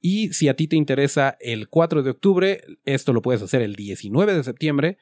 y 0.00 0.32
si 0.32 0.48
a 0.48 0.54
ti 0.54 0.68
te 0.68 0.76
interesa 0.76 1.36
el 1.40 1.68
4 1.68 2.02
de 2.02 2.10
octubre, 2.10 2.62
esto 2.84 3.12
lo 3.12 3.22
puedes 3.22 3.42
hacer 3.42 3.62
el 3.62 3.74
19 3.74 4.34
de 4.34 4.44
septiembre. 4.44 4.98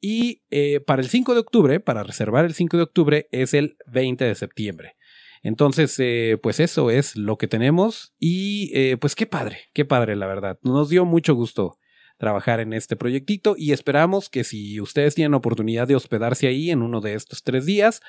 Y 0.00 0.42
eh, 0.50 0.80
para 0.80 1.02
el 1.02 1.08
5 1.08 1.34
de 1.34 1.40
octubre, 1.40 1.80
para 1.80 2.04
reservar 2.04 2.44
el 2.44 2.54
5 2.54 2.76
de 2.76 2.82
octubre, 2.82 3.28
es 3.32 3.52
el 3.54 3.76
20 3.86 4.24
de 4.24 4.34
septiembre. 4.34 4.96
Entonces, 5.42 5.94
eh, 5.98 6.38
pues 6.42 6.60
eso 6.60 6.90
es 6.90 7.16
lo 7.16 7.36
que 7.36 7.48
tenemos. 7.48 8.14
Y 8.18 8.96
pues 8.96 9.14
qué 9.14 9.26
padre, 9.26 9.58
qué 9.72 9.84
padre, 9.84 10.16
la 10.16 10.26
verdad. 10.26 10.58
Nos 10.62 10.88
dio 10.88 11.04
mucho 11.04 11.34
gusto 11.34 11.78
trabajar 12.18 12.60
en 12.60 12.72
este 12.72 12.96
proyectito 12.96 13.54
y 13.56 13.72
esperamos 13.72 14.28
que 14.28 14.44
si 14.44 14.80
ustedes 14.80 15.14
tienen 15.14 15.34
oportunidad 15.34 15.88
de 15.88 15.94
hospedarse 15.96 16.48
ahí 16.48 16.70
en 16.70 16.82
uno 16.82 17.00
de 17.00 17.14
estos 17.14 17.42
tres 17.42 17.64
días, 17.64 18.02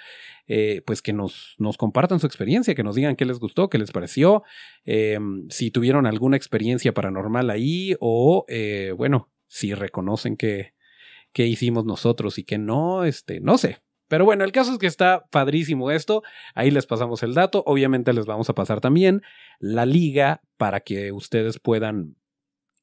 eh, 0.48 0.82
pues 0.86 1.02
que 1.02 1.14
nos, 1.14 1.56
nos, 1.60 1.78
compartan 1.78 2.20
su 2.20 2.26
experiencia, 2.26 2.76
que 2.76 2.84
nos 2.84 2.96
digan 2.96 3.16
qué 3.16 3.26
les 3.26 3.40
gustó, 3.40 3.70
qué 3.70 3.78
les 3.78 3.92
pareció, 3.92 4.44
em, 4.84 5.48
si 5.50 5.72
tuvieron 5.72 6.08
alguna 6.08 6.38
experiencia 6.38 6.94
paranormal 6.94 7.50
ahí 7.52 7.96
o, 8.00 8.46
eh, 8.50 8.94
bueno, 8.98 9.30
si 9.48 9.74
reconocen 9.74 10.36
que, 10.36 10.74
que 11.32 11.46
hicimos 11.46 11.86
nosotros 11.86 12.40
y 12.40 12.44
que 12.44 12.58
no, 12.58 13.06
este, 13.06 13.40
no 13.40 13.58
sé, 13.60 13.78
pero 14.10 14.26
bueno, 14.26 14.44
el 14.44 14.52
caso 14.52 14.74
es 14.74 14.80
que 14.80 14.88
está 14.88 15.28
padrísimo 15.30 15.92
esto. 15.92 16.24
Ahí 16.56 16.72
les 16.72 16.88
pasamos 16.88 17.22
el 17.22 17.36
dato. 17.36 17.64
Obviamente 17.68 18.12
les 18.12 18.26
vamos 18.26 18.50
a 18.50 18.56
pasar 18.56 18.82
también 18.82 19.22
la 19.60 19.86
liga 19.86 20.42
para 20.58 20.80
que 20.80 21.12
ustedes 21.12 21.60
puedan 21.60 22.16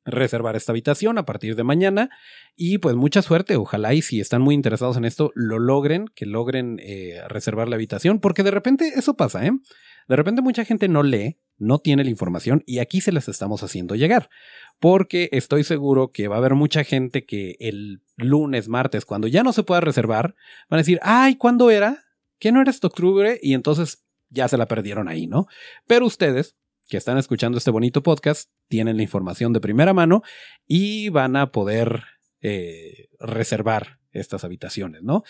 reservar 0.07 0.57
esta 0.57 0.73
habitación 0.73 1.19
a 1.19 1.27
partir 1.27 1.57
de 1.57 1.65
mañana. 1.65 2.11
Y 2.55 2.79
pues 2.79 2.97
mucha 2.97 3.23
suerte, 3.23 3.57
ojalá 3.57 3.93
y 3.93 4.03
si 4.03 4.21
están 4.21 4.41
muy 4.43 4.55
interesados 4.55 4.97
en 4.97 5.05
esto, 5.05 5.33
lo 5.35 5.59
logren, 5.59 6.07
que 6.15 6.25
logren 6.25 6.79
eh, 6.81 7.21
reservar 7.29 7.69
la 7.69 7.77
habitación, 7.77 8.21
porque 8.21 8.43
de 8.43 8.51
repente 8.51 8.93
eso 8.97 9.15
pasa, 9.15 9.45
¿eh? 9.45 9.53
De 10.09 10.15
repente 10.15 10.41
mucha 10.41 10.65
gente 10.65 10.89
no 10.89 11.03
lee, 11.03 11.39
no 11.59 11.81
tiene 11.81 12.05
la 12.05 12.11
información 12.11 12.63
y 12.65 12.79
aquí 12.79 13.01
se 13.01 13.11
les 13.11 13.29
estamos 13.29 13.63
haciendo 13.63 13.97
llegar, 13.97 14.31
porque 14.79 15.29
estoy 15.33 15.65
seguro 15.65 16.13
que 16.13 16.29
va 16.29 16.37
a 16.37 16.39
haber 16.39 16.55
mucha 16.55 16.85
gente 16.85 17.25
que 17.25 17.57
el 17.59 18.03
lunes, 18.17 18.69
martes, 18.69 19.05
cuando 19.05 19.27
ya 19.27 19.43
no 19.43 19.53
se 19.53 19.65
pueda 19.65 19.81
reservar, 19.81 20.37
van 20.69 20.79
a 20.79 20.83
decir, 20.83 21.01
ay, 21.03 21.37
¿cuándo 21.37 21.71
era? 21.71 22.05
¿Que 22.39 22.53
no 22.53 22.61
era 22.61 22.71
este 22.71 22.87
octubre? 22.87 23.41
Y 23.43 23.55
entonces 23.55 24.05
ya 24.29 24.49
se 24.49 24.57
la 24.57 24.67
perdieron 24.67 25.09
ahí, 25.09 25.27
¿no? 25.27 25.47
Pero 25.87 26.07
ustedes, 26.07 26.57
que 26.89 26.97
están 26.97 27.19
escuchando 27.19 27.59
este 27.59 27.71
bonito 27.71 28.03
podcast 28.03 28.51
tienen 28.69 28.97
la 28.97 29.03
información 29.03 29.53
de 29.53 29.61
primera 29.61 29.93
mano 29.93 30.23
y 30.67 31.09
van 31.09 31.37
a 31.37 31.51
poder 31.51 32.05
eh, 32.41 33.09
reservar 33.19 33.99
estas 34.13 34.45
habitaciones, 34.45 35.03
¿no? 35.03 35.25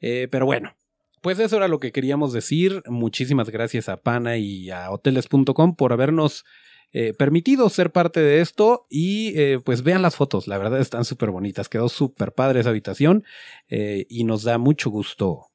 Eh, 0.00 0.28
pero 0.30 0.46
bueno, 0.46 0.76
pues 1.20 1.38
eso 1.38 1.56
era 1.56 1.68
lo 1.68 1.78
que 1.78 1.92
queríamos 1.92 2.32
decir. 2.32 2.82
Muchísimas 2.86 3.50
gracias 3.50 3.88
a 3.88 3.98
Pana 3.98 4.36
y 4.38 4.70
a 4.70 4.90
hoteles.com 4.90 5.76
por 5.76 5.92
habernos 5.92 6.44
eh, 6.92 7.12
permitido 7.12 7.68
ser 7.68 7.90
parte 7.90 8.20
de 8.20 8.40
esto 8.40 8.86
y 8.88 9.58
pues 9.58 9.82
vean 9.82 10.02
las 10.02 10.14
fotos, 10.14 10.46
la 10.46 10.58
verdad 10.58 10.80
están 10.80 11.04
súper 11.04 11.30
bonitas, 11.30 11.68
quedó 11.68 11.88
súper 11.88 12.32
padre 12.32 12.60
esa 12.60 12.70
habitación 12.70 13.24
y 13.68 14.22
nos 14.22 14.44
da 14.44 14.58
mucho 14.58 14.90
gusto 14.90 15.46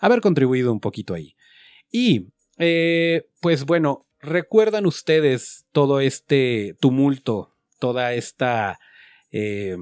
haber 0.00 0.20
contribuido 0.20 0.72
un 0.72 0.80
poquito 0.80 1.14
ahí. 1.14 1.36
Y 1.90 2.32
pues 3.40 3.64
bueno, 3.64 4.07
¿Recuerdan 4.20 4.86
ustedes 4.86 5.66
todo 5.72 6.00
este 6.00 6.76
tumulto, 6.80 7.54
toda 7.78 8.14
esta 8.14 8.78
eh, 9.30 9.76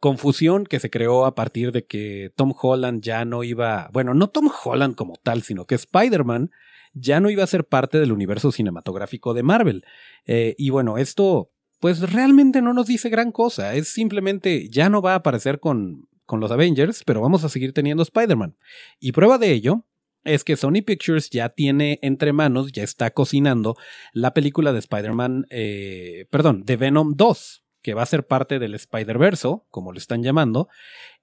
confusión 0.00 0.64
que 0.64 0.80
se 0.80 0.90
creó 0.90 1.26
a 1.26 1.34
partir 1.34 1.70
de 1.70 1.84
que 1.84 2.32
Tom 2.34 2.54
Holland 2.60 3.02
ya 3.02 3.24
no 3.24 3.44
iba, 3.44 3.90
bueno, 3.92 4.14
no 4.14 4.28
Tom 4.28 4.50
Holland 4.64 4.94
como 4.94 5.14
tal, 5.22 5.42
sino 5.42 5.64
que 5.66 5.74
Spider-Man 5.74 6.50
ya 6.94 7.20
no 7.20 7.30
iba 7.30 7.44
a 7.44 7.46
ser 7.46 7.64
parte 7.64 8.00
del 8.00 8.12
universo 8.12 8.52
cinematográfico 8.52 9.34
de 9.34 9.42
Marvel? 9.42 9.84
Eh, 10.26 10.54
y 10.58 10.70
bueno, 10.70 10.98
esto 10.98 11.50
pues 11.78 12.12
realmente 12.12 12.62
no 12.62 12.72
nos 12.72 12.86
dice 12.86 13.10
gran 13.10 13.32
cosa, 13.32 13.74
es 13.74 13.88
simplemente 13.88 14.68
ya 14.70 14.88
no 14.88 15.02
va 15.02 15.12
a 15.12 15.16
aparecer 15.16 15.60
con, 15.60 16.08
con 16.24 16.40
los 16.40 16.50
Avengers, 16.50 17.02
pero 17.04 17.20
vamos 17.20 17.44
a 17.44 17.48
seguir 17.48 17.72
teniendo 17.72 18.02
Spider-Man. 18.02 18.56
Y 18.98 19.12
prueba 19.12 19.36
de 19.38 19.52
ello 19.52 19.84
es 20.24 20.44
que 20.44 20.56
Sony 20.56 20.82
Pictures 20.84 21.30
ya 21.30 21.48
tiene 21.50 21.98
entre 22.02 22.32
manos, 22.32 22.72
ya 22.72 22.82
está 22.82 23.10
cocinando 23.10 23.76
la 24.12 24.34
película 24.34 24.72
de 24.72 24.78
Spider-Man, 24.78 25.46
eh, 25.50 26.26
perdón, 26.30 26.64
de 26.64 26.76
Venom 26.76 27.14
2, 27.16 27.64
que 27.82 27.94
va 27.94 28.02
a 28.02 28.06
ser 28.06 28.26
parte 28.26 28.58
del 28.58 28.74
Spider-Verse, 28.74 29.48
como 29.70 29.92
lo 29.92 29.98
están 29.98 30.22
llamando. 30.22 30.68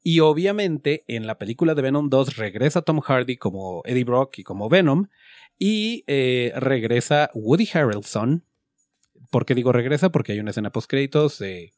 Y 0.03 0.19
obviamente 0.19 1.03
en 1.07 1.27
la 1.27 1.37
película 1.37 1.75
de 1.75 1.81
Venom 1.81 2.09
2 2.09 2.37
regresa 2.37 2.81
Tom 2.81 2.99
Hardy 2.99 3.37
como 3.37 3.81
Eddie 3.85 4.03
Brock 4.03 4.39
y 4.39 4.43
como 4.43 4.69
Venom. 4.69 5.07
Y 5.57 6.03
eh, 6.07 6.53
regresa 6.55 7.29
Woody 7.33 7.67
Harrelson. 7.73 8.45
¿Por 9.29 9.45
qué 9.45 9.55
digo 9.55 9.71
regresa? 9.71 10.09
Porque 10.09 10.31
hay 10.33 10.39
una 10.39 10.51
escena 10.51 10.71
post 10.71 10.89
créditos 10.89 11.39
de... 11.39 11.73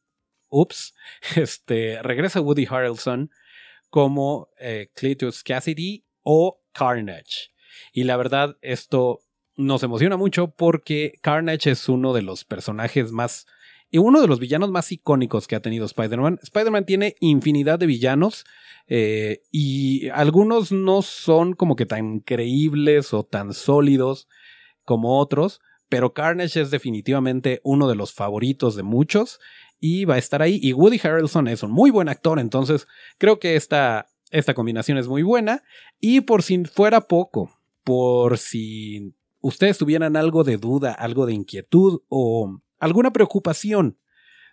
Ups. 0.49 0.93
Este, 1.35 2.01
regresa 2.03 2.41
Woody 2.41 2.67
Harrelson 2.69 3.31
como 3.89 4.49
eh, 4.59 4.89
Cletus 4.95 5.43
Cassidy 5.43 6.05
o 6.23 6.60
Carnage. 6.73 7.51
Y 7.93 8.03
la 8.03 8.17
verdad, 8.17 8.57
esto 8.61 9.21
nos 9.55 9.83
emociona 9.83 10.17
mucho 10.17 10.51
porque 10.51 11.13
Carnage 11.21 11.71
es 11.71 11.89
uno 11.89 12.13
de 12.13 12.21
los 12.21 12.45
personajes 12.45 13.11
más 13.11 13.47
y 13.91 13.97
uno 13.97 14.21
de 14.21 14.27
los 14.27 14.39
villanos 14.39 14.71
más 14.71 14.91
icónicos 14.91 15.47
que 15.47 15.55
ha 15.55 15.61
tenido 15.61 15.85
Spider-Man. 15.85 16.39
Spider-Man 16.41 16.85
tiene 16.85 17.15
infinidad 17.19 17.77
de 17.77 17.87
villanos 17.87 18.45
eh, 18.87 19.41
y 19.51 20.07
algunos 20.09 20.71
no 20.71 21.01
son 21.01 21.53
como 21.53 21.75
que 21.75 21.85
tan 21.85 22.21
creíbles 22.21 23.13
o 23.13 23.23
tan 23.23 23.53
sólidos 23.53 24.29
como 24.85 25.19
otros, 25.19 25.59
pero 25.89 26.13
Carnage 26.13 26.61
es 26.61 26.71
definitivamente 26.71 27.59
uno 27.63 27.89
de 27.89 27.95
los 27.95 28.13
favoritos 28.13 28.77
de 28.77 28.83
muchos 28.83 29.39
y 29.81 30.05
va 30.05 30.15
a 30.15 30.19
estar 30.19 30.41
ahí. 30.41 30.57
Y 30.61 30.71
Woody 30.71 30.99
Harrelson 31.03 31.49
es 31.49 31.61
un 31.63 31.71
muy 31.71 31.91
buen 31.91 32.07
actor, 32.07 32.39
entonces 32.39 32.87
creo 33.17 33.39
que 33.39 33.57
esta 33.57 34.07
esta 34.31 34.53
combinación 34.53 34.97
es 34.97 35.07
muy 35.07 35.23
buena. 35.23 35.63
Y 35.99 36.21
por 36.21 36.41
si 36.43 36.63
fuera 36.65 37.01
poco, 37.01 37.59
por 37.83 38.37
si 38.37 39.13
ustedes 39.41 39.77
tuvieran 39.77 40.15
algo 40.15 40.43
de 40.43 40.57
duda, 40.57 40.93
algo 40.93 41.25
de 41.25 41.33
inquietud 41.33 42.01
o 42.09 42.61
alguna 42.79 43.13
preocupación 43.13 43.97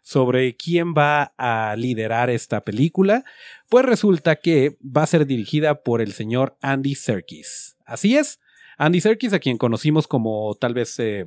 sobre 0.03 0.57
quién 0.57 0.95
va 0.95 1.35
a 1.37 1.75
liderar 1.77 2.31
esta 2.31 2.65
película, 2.65 3.25
pues 3.69 3.85
resulta 3.85 4.37
que 4.37 4.79
va 4.85 5.03
a 5.03 5.07
ser 5.07 5.27
dirigida 5.27 5.83
por 5.83 6.01
el 6.01 6.13
señor 6.13 6.57
Andy 6.61 6.95
Serkis. 6.95 7.77
Así 7.85 8.17
es, 8.17 8.41
Andy 8.79 9.01
Serkis, 9.01 9.33
a 9.33 9.39
quien 9.39 9.59
conocimos 9.59 10.07
como 10.07 10.55
tal 10.55 10.73
vez 10.73 10.99
eh, 10.99 11.27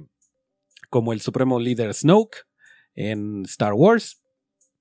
como 0.90 1.14
el 1.14 1.22
supremo 1.22 1.60
líder 1.60 1.94
Snoke 1.94 2.48
en 2.96 3.44
Star 3.46 3.74
Wars, 3.74 4.22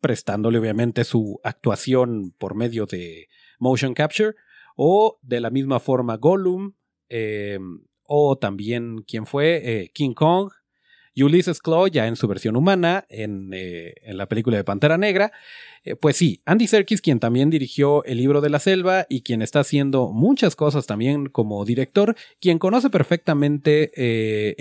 prestándole 0.00 0.58
obviamente 0.58 1.04
su 1.04 1.40
actuación 1.44 2.34
por 2.38 2.54
medio 2.54 2.86
de 2.86 3.28
motion 3.60 3.94
capture, 3.94 4.34
o 4.76 5.18
de 5.22 5.40
la 5.40 5.50
misma 5.50 5.78
forma 5.78 6.16
Gollum, 6.16 6.72
em, 7.08 7.82
o 8.02 8.36
también, 8.36 9.04
¿quién 9.06 9.26
fue? 9.26 9.60
Eh, 9.62 9.90
King 9.94 10.14
Kong, 10.14 10.50
Ulysses 11.14 11.60
Claw 11.60 11.86
ya 11.86 12.06
en 12.06 12.16
su 12.16 12.26
versión 12.26 12.56
humana, 12.56 13.04
en, 13.10 13.50
eh, 13.52 13.94
la 14.06 14.26
película 14.26 14.56
de 14.56 14.64
Pantera 14.64 14.96
Negra. 14.96 15.32
Eh, 15.84 15.96
pues 15.96 16.16
sí, 16.16 16.40
Andy 16.46 16.66
Serkis, 16.66 17.02
quien 17.02 17.20
también 17.20 17.50
dirigió 17.50 18.02
El 18.04 18.18
libro 18.18 18.40
de 18.40 18.48
la 18.48 18.58
selva 18.58 19.06
y 19.08 19.20
quien 19.20 19.42
está 19.42 19.60
haciendo 19.60 20.12
muchas 20.12 20.56
cosas 20.56 20.86
también 20.86 21.26
como 21.26 21.64
director, 21.66 22.16
quien 22.40 22.58
conoce 22.58 22.88
perfectamente 22.88 23.92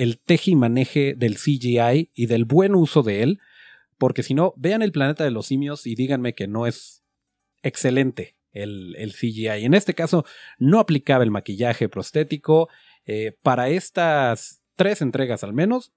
el 0.02 0.20
teje 0.20 0.52
y 0.52 0.56
maneje 0.56 1.14
del 1.16 1.38
CGI 1.38 2.12
y 2.14 2.26
del 2.26 2.44
buen 2.44 2.76
uso 2.76 3.04
de 3.04 3.24
él, 3.24 3.40
porque 3.98 4.22
si 4.22 4.34
no, 4.34 4.54
vean 4.58 4.82
el 4.82 4.92
planeta 4.92 5.24
de 5.24 5.32
los 5.32 5.46
simios 5.46 5.88
y 5.88 5.96
díganme 5.96 6.36
que 6.36 6.48
no 6.48 6.68
es 6.68 7.04
excelente 7.64 8.39
el, 8.52 9.14
CGI. 9.14 9.66
En 9.66 9.74
este 9.74 9.94
caso 9.94 10.26
no 10.58 10.80
aplicaba 10.80 11.24
el 11.24 11.32
maquillaje 11.32 11.90
prostético. 11.90 12.70
Eh, 13.06 13.38
para 13.42 13.70
estas 13.70 14.62
tres 14.76 15.02
entregas 15.02 15.44
al 15.44 15.54
menos, 15.54 15.94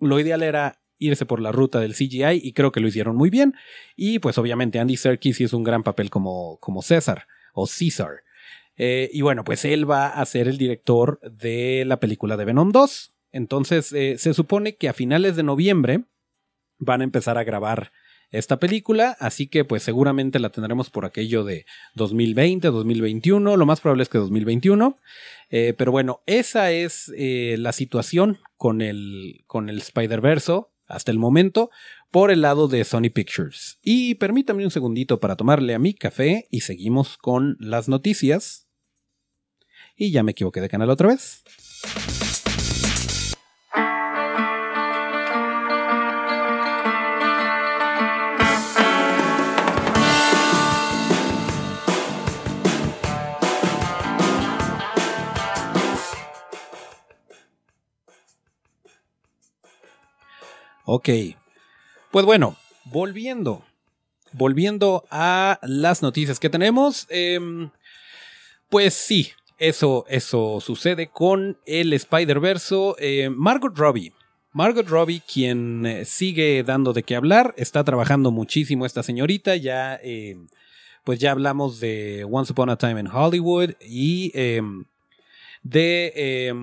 lo 0.00 0.18
ideal 0.20 0.42
era 0.42 0.80
irse 0.98 1.26
por 1.26 1.40
la 1.40 1.52
ruta 1.52 1.80
del 1.80 1.94
CGI 1.94 2.40
y 2.42 2.52
creo 2.52 2.72
que 2.72 2.80
lo 2.80 2.88
hicieron 2.88 3.16
muy 3.16 3.30
bien. 3.30 3.54
Y 3.96 4.18
pues 4.18 4.38
obviamente 4.38 4.78
Andy 4.78 4.96
Serkis 4.96 5.40
hizo 5.40 5.56
un 5.56 5.64
gran 5.64 5.82
papel 5.82 6.10
como, 6.10 6.58
como 6.58 6.82
César 6.82 7.26
o 7.52 7.66
César. 7.66 8.22
Eh, 8.76 9.10
y 9.12 9.22
bueno, 9.22 9.44
pues 9.44 9.64
él 9.64 9.90
va 9.90 10.08
a 10.08 10.24
ser 10.26 10.48
el 10.48 10.58
director 10.58 11.18
de 11.20 11.84
la 11.86 11.98
película 11.98 12.36
de 12.36 12.44
Venom 12.44 12.72
2. 12.72 13.14
Entonces 13.32 13.92
eh, 13.92 14.16
se 14.18 14.34
supone 14.34 14.76
que 14.76 14.88
a 14.88 14.94
finales 14.94 15.36
de 15.36 15.42
noviembre 15.42 16.04
van 16.78 17.00
a 17.00 17.04
empezar 17.04 17.38
a 17.38 17.44
grabar 17.44 17.92
esta 18.30 18.58
película, 18.58 19.16
así 19.20 19.46
que 19.46 19.64
pues 19.64 19.82
seguramente 19.82 20.38
la 20.38 20.50
tendremos 20.50 20.90
por 20.90 21.04
aquello 21.04 21.44
de 21.44 21.64
2020, 21.94 22.68
2021, 22.68 23.56
lo 23.56 23.66
más 23.66 23.80
probable 23.80 24.02
es 24.02 24.08
que 24.08 24.18
2021, 24.18 24.98
eh, 25.50 25.74
pero 25.76 25.92
bueno, 25.92 26.22
esa 26.26 26.72
es 26.72 27.12
eh, 27.16 27.56
la 27.58 27.72
situación 27.72 28.38
con 28.56 28.80
el, 28.80 29.44
con 29.46 29.68
el 29.68 29.78
Spider-Verse 29.78 30.62
hasta 30.86 31.10
el 31.10 31.18
momento 31.18 31.70
por 32.10 32.30
el 32.30 32.42
lado 32.42 32.68
de 32.68 32.84
Sony 32.84 33.10
Pictures. 33.12 33.78
Y 33.82 34.14
permítame 34.16 34.64
un 34.64 34.70
segundito 34.70 35.20
para 35.20 35.36
tomarle 35.36 35.74
a 35.74 35.78
mi 35.78 35.94
café 35.94 36.46
y 36.50 36.60
seguimos 36.60 37.16
con 37.16 37.56
las 37.58 37.88
noticias. 37.88 38.68
Y 39.96 40.12
ya 40.12 40.22
me 40.22 40.32
equivoqué 40.32 40.60
de 40.60 40.68
canal 40.68 40.90
otra 40.90 41.08
vez. 41.08 41.42
Ok. 60.86 61.08
Pues 62.12 62.24
bueno, 62.24 62.56
volviendo. 62.84 63.64
Volviendo 64.32 65.04
a 65.10 65.58
las 65.62 66.00
noticias 66.00 66.38
que 66.38 66.48
tenemos. 66.48 67.06
em, 67.10 67.70
pues 68.70 68.94
sí, 68.94 69.32
eso, 69.58 70.04
eso 70.08 70.60
sucede 70.60 71.08
con 71.08 71.58
el 71.66 71.92
Spider-Verse. 71.92 72.94
Eh, 72.98 73.30
Margot 73.30 73.76
Robbie. 73.76 74.12
Margot 74.52 74.88
Robbie, 74.88 75.20
quien 75.20 75.84
eh, 75.84 76.04
sigue 76.04 76.62
dando 76.62 76.92
de 76.92 77.02
qué 77.02 77.16
hablar, 77.16 77.52
está 77.56 77.82
trabajando 77.84 78.30
muchísimo 78.30 78.86
esta 78.86 79.02
señorita. 79.02 79.56
Ya, 79.56 79.98
eh, 80.02 80.36
pues 81.02 81.18
ya 81.18 81.32
hablamos 81.32 81.80
de 81.80 82.24
Once 82.30 82.52
Upon 82.52 82.70
a 82.70 82.78
Time 82.78 83.00
in 83.00 83.08
Hollywood 83.08 83.70
y 83.80 84.30
em, 84.34 84.84
de. 85.64 86.54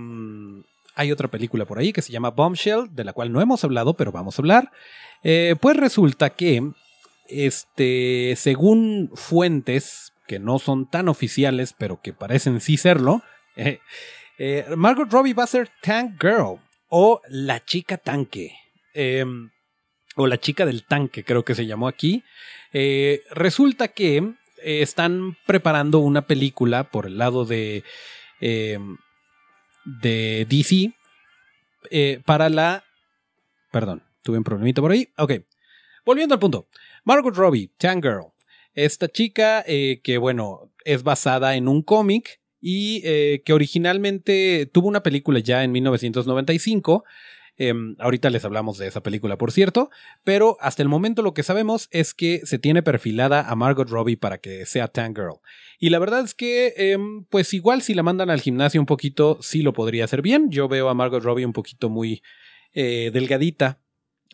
Hay 0.95 1.11
otra 1.11 1.27
película 1.27 1.65
por 1.65 1.79
ahí 1.79 1.93
que 1.93 2.01
se 2.01 2.11
llama 2.11 2.31
Bombshell, 2.31 2.87
de 2.91 3.03
la 3.03 3.13
cual 3.13 3.31
no 3.31 3.41
hemos 3.41 3.63
hablado, 3.63 3.95
pero 3.95 4.11
vamos 4.11 4.37
a 4.37 4.41
hablar. 4.41 4.71
Eh, 5.23 5.55
pues 5.59 5.77
resulta 5.77 6.31
que, 6.31 6.71
este, 7.27 8.35
según 8.37 9.11
fuentes 9.13 10.13
que 10.27 10.39
no 10.39 10.59
son 10.59 10.89
tan 10.89 11.09
oficiales, 11.09 11.73
pero 11.77 12.01
que 12.01 12.13
parecen 12.13 12.61
sí 12.61 12.77
serlo, 12.77 13.21
eh, 13.55 13.79
eh, 14.37 14.65
Margot 14.75 15.11
Robbie 15.11 15.33
va 15.33 15.43
a 15.43 15.47
ser 15.47 15.69
Tank 15.81 16.21
Girl 16.21 16.59
o 16.89 17.21
la 17.29 17.63
chica 17.63 17.97
tanque. 17.97 18.55
Em, 18.93 19.49
o 20.15 20.27
la 20.27 20.39
chica 20.39 20.67
del 20.67 20.85
tanque, 20.85 21.23
creo 21.23 21.43
que 21.43 21.55
se 21.55 21.65
llamó 21.65 21.87
aquí. 21.87 22.23
Resulta 23.31 23.87
que 23.87 24.33
están 24.63 25.37
preparando 25.47 25.99
una 25.99 26.27
película 26.27 26.83
por 26.83 27.07
el 27.07 27.17
lado 27.17 27.45
de, 27.45 27.83
em, 28.39 28.97
de 29.85 30.45
DC 30.49 30.93
eh, 31.89 32.21
para 32.25 32.49
la... 32.49 32.83
Perdón, 33.71 34.03
tuve 34.21 34.37
un 34.37 34.43
problemita 34.43 34.81
por 34.81 34.91
ahí. 34.91 35.09
Ok, 35.17 35.33
volviendo 36.05 36.35
al 36.35 36.39
punto. 36.39 36.67
Margot 37.03 37.35
Robbie, 37.35 37.71
Tank 37.77 38.03
Girl. 38.03 38.27
Esta 38.73 39.07
chica 39.07 39.63
eh, 39.67 40.01
que, 40.03 40.17
bueno, 40.17 40.71
es 40.85 41.03
basada 41.03 41.55
en 41.55 41.67
un 41.67 41.81
cómic 41.81 42.39
y 42.59 43.01
eh, 43.03 43.41
que 43.45 43.53
originalmente 43.53 44.69
tuvo 44.71 44.87
una 44.87 45.03
película 45.03 45.39
ya 45.39 45.63
en 45.63 45.71
1995. 45.71 47.03
Em, 47.55 47.95
ahorita 47.99 48.31
les 48.31 48.45
hablamos 48.45 48.79
de 48.79 48.87
esa 48.87 49.03
película, 49.03 49.37
por 49.37 49.51
cierto, 49.51 49.91
pero 50.23 50.57
hasta 50.59 50.81
el 50.81 50.89
momento 50.89 51.21
lo 51.21 51.35
que 51.35 51.43
sabemos 51.43 51.87
es 51.91 52.15
que 52.15 52.41
se 52.45 52.57
tiene 52.57 52.81
perfilada 52.81 53.47
a 53.47 53.55
Margot 53.55 53.87
Robbie 53.87 54.17
para 54.17 54.39
que 54.39 54.65
sea 54.65 54.87
Tank 54.87 55.17
Girl. 55.17 55.39
Y 55.79 55.89
la 55.89 55.99
verdad 55.99 56.21
es 56.23 56.33
que, 56.33 56.73
em, 56.77 57.25
pues 57.25 57.53
igual 57.53 57.81
si 57.83 57.93
la 57.93 58.01
mandan 58.01 58.31
al 58.31 58.41
gimnasio 58.41 58.81
un 58.81 58.87
poquito, 58.87 59.37
sí 59.41 59.61
lo 59.61 59.73
podría 59.73 60.05
hacer 60.05 60.21
bien. 60.21 60.49
Yo 60.49 60.67
veo 60.67 60.89
a 60.89 60.95
Margot 60.95 61.23
Robbie 61.23 61.45
un 61.45 61.53
poquito 61.53 61.89
muy 61.89 62.23
eh, 62.73 63.11
delgadita. 63.13 63.79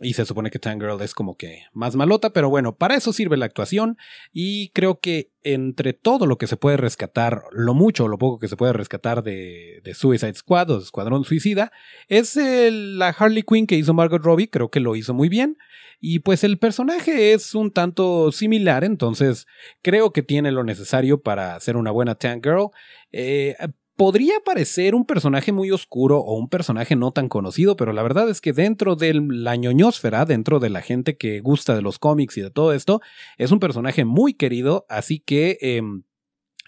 Y 0.01 0.13
se 0.13 0.25
supone 0.25 0.49
que 0.49 0.59
Tank 0.59 0.81
Girl 0.81 1.01
es 1.01 1.13
como 1.13 1.35
que 1.35 1.63
más 1.73 1.95
malota, 1.95 2.31
pero 2.31 2.49
bueno, 2.49 2.75
para 2.75 2.95
eso 2.95 3.11
sirve 3.11 3.35
la 3.35 3.45
actuación. 3.45 3.97
Y 4.31 4.69
creo 4.69 4.99
que 4.99 5.31
entre 5.43 5.93
todo 5.93 6.25
lo 6.25 6.37
que 6.37 6.47
se 6.47 6.57
puede 6.57 6.77
rescatar, 6.77 7.43
lo 7.51 7.73
mucho 7.73 8.05
o 8.05 8.07
lo 8.07 8.17
poco 8.17 8.39
que 8.39 8.47
se 8.47 8.55
puede 8.55 8.73
rescatar 8.73 9.23
de, 9.23 9.81
de 9.83 9.93
Suicide 9.93 10.35
Squad 10.35 10.69
o 10.69 10.77
de 10.77 10.83
Escuadrón 10.83 11.25
Suicida, 11.25 11.71
es 12.07 12.37
la 12.37 13.09
Harley 13.09 13.43
Quinn 13.43 13.67
que 13.67 13.75
hizo 13.75 13.93
Margot 13.93 14.23
Robbie, 14.23 14.49
creo 14.49 14.69
que 14.69 14.79
lo 14.79 14.95
hizo 14.95 15.13
muy 15.13 15.27
bien. 15.27 15.57
Y 15.99 16.19
pues 16.19 16.45
el 16.45 16.57
personaje 16.57 17.33
es 17.33 17.53
un 17.55 17.71
tanto 17.71 18.31
similar, 18.31 18.85
entonces 18.85 19.47
creo 19.81 20.13
que 20.13 20.23
tiene 20.23 20.51
lo 20.51 20.63
necesario 20.63 21.21
para 21.21 21.59
ser 21.59 21.75
una 21.75 21.91
buena 21.91 22.15
Tank 22.15 22.45
Girl. 22.45 22.69
Eh, 23.11 23.55
podría 23.99 24.39
parecer 24.45 24.95
un 24.95 25.03
personaje 25.03 25.51
muy 25.51 25.71
oscuro 25.71 26.19
o 26.19 26.37
un 26.37 26.47
personaje 26.47 26.95
no 26.95 27.11
tan 27.11 27.27
conocido, 27.27 27.75
pero 27.75 27.91
la 27.91 28.01
verdad 28.01 28.29
es 28.29 28.39
que 28.39 28.53
dentro 28.53 28.95
de 28.95 29.13
la 29.13 29.57
ñoñosfera, 29.57 30.23
dentro 30.23 30.61
de 30.61 30.69
la 30.69 30.81
gente 30.81 31.17
que 31.17 31.41
gusta 31.41 31.75
de 31.75 31.81
los 31.81 31.99
cómics 31.99 32.37
y 32.37 32.41
de 32.41 32.49
todo 32.49 32.71
esto, 32.71 33.01
es 33.37 33.51
un 33.51 33.59
personaje 33.59 34.05
muy 34.05 34.35
querido, 34.35 34.85
así 34.87 35.19
que 35.19 35.57
em, 35.59 36.03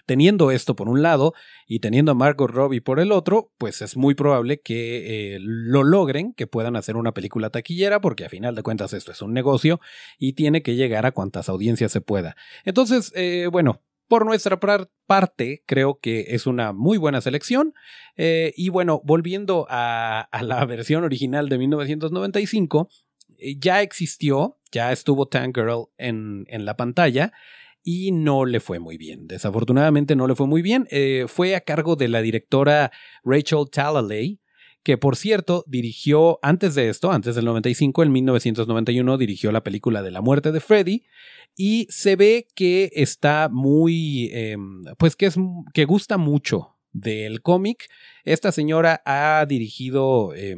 teniendo 0.04 0.50
esto 0.50 0.76
por 0.76 0.90
un 0.90 1.00
lado 1.00 1.32
y 1.66 1.80
teniendo 1.80 2.12
a 2.12 2.14
Margot 2.14 2.50
Robbie 2.50 2.82
por 2.82 3.00
el 3.00 3.10
otro, 3.10 3.50
pues 3.56 3.80
es 3.80 3.96
muy 3.96 4.14
probable 4.14 4.60
que 4.60 5.36
eh, 5.36 5.38
lo 5.40 5.84
logren, 5.84 6.34
que 6.34 6.46
puedan 6.46 6.76
hacer 6.76 6.98
una 6.98 7.14
película 7.14 7.48
taquillera, 7.48 8.02
porque 8.02 8.26
a 8.26 8.28
final 8.28 8.54
de 8.54 8.62
cuentas 8.62 8.92
esto 8.92 9.10
es 9.10 9.22
un 9.22 9.32
negocio 9.32 9.80
y 10.18 10.34
tiene 10.34 10.62
que 10.62 10.74
llegar 10.74 11.06
a 11.06 11.12
cuantas 11.12 11.48
audiencias 11.48 11.92
se 11.92 12.02
pueda. 12.02 12.36
Entonces, 12.66 13.10
eh, 13.16 13.48
bueno, 13.50 13.80
por 14.12 14.26
nuestra 14.26 14.60
par- 14.60 14.90
parte, 15.06 15.64
creo 15.64 15.98
que 15.98 16.26
es 16.34 16.46
una 16.46 16.74
muy 16.74 16.98
buena 16.98 17.22
selección. 17.22 17.72
Eh, 18.18 18.52
y 18.58 18.68
bueno, 18.68 19.00
volviendo 19.02 19.66
a, 19.70 20.28
la 20.42 20.62
versión 20.66 21.02
original 21.02 21.48
de 21.48 21.56
1995, 21.56 22.90
eh, 23.38 23.56
ya 23.58 23.80
existió, 23.80 24.58
ya 24.70 24.92
estuvo 24.92 25.28
Tank 25.28 25.56
Girl 25.56 25.86
en, 25.96 26.44
en 26.48 26.66
la 26.66 26.76
pantalla 26.76 27.32
y 27.82 28.12
no 28.12 28.44
le 28.44 28.60
fue 28.60 28.80
muy 28.80 28.98
bien. 28.98 29.28
Desafortunadamente 29.28 30.14
no 30.14 30.26
le 30.26 30.34
fue 30.34 30.46
muy 30.46 30.60
bien. 30.60 30.86
Eh, 30.90 31.24
fue 31.26 31.56
a 31.56 31.62
cargo 31.62 31.96
de 31.96 32.08
la 32.08 32.20
directora 32.20 32.92
Rachel 33.24 33.64
Talalay, 33.72 34.41
que 34.82 34.98
por 34.98 35.16
cierto 35.16 35.64
dirigió 35.66 36.38
antes 36.42 36.74
de 36.74 36.88
esto, 36.88 37.12
antes 37.12 37.34
del 37.34 37.44
95, 37.44 38.02
en 38.02 38.12
1991 38.12 39.18
dirigió 39.18 39.52
la 39.52 39.62
película 39.62 40.02
de 40.02 40.10
la 40.10 40.20
muerte 40.20 40.52
de 40.52 40.60
Freddy 40.60 41.04
y 41.56 41.86
se 41.90 42.16
ve 42.16 42.48
que 42.54 42.90
está 42.94 43.48
muy, 43.50 44.30
eh, 44.32 44.56
pues 44.98 45.16
que 45.16 45.26
es 45.26 45.36
que 45.72 45.84
gusta 45.84 46.18
mucho 46.18 46.76
del 46.92 47.42
cómic. 47.42 47.88
Esta 48.24 48.52
señora 48.52 49.02
ha 49.04 49.44
dirigido 49.46 50.34
eh, 50.34 50.56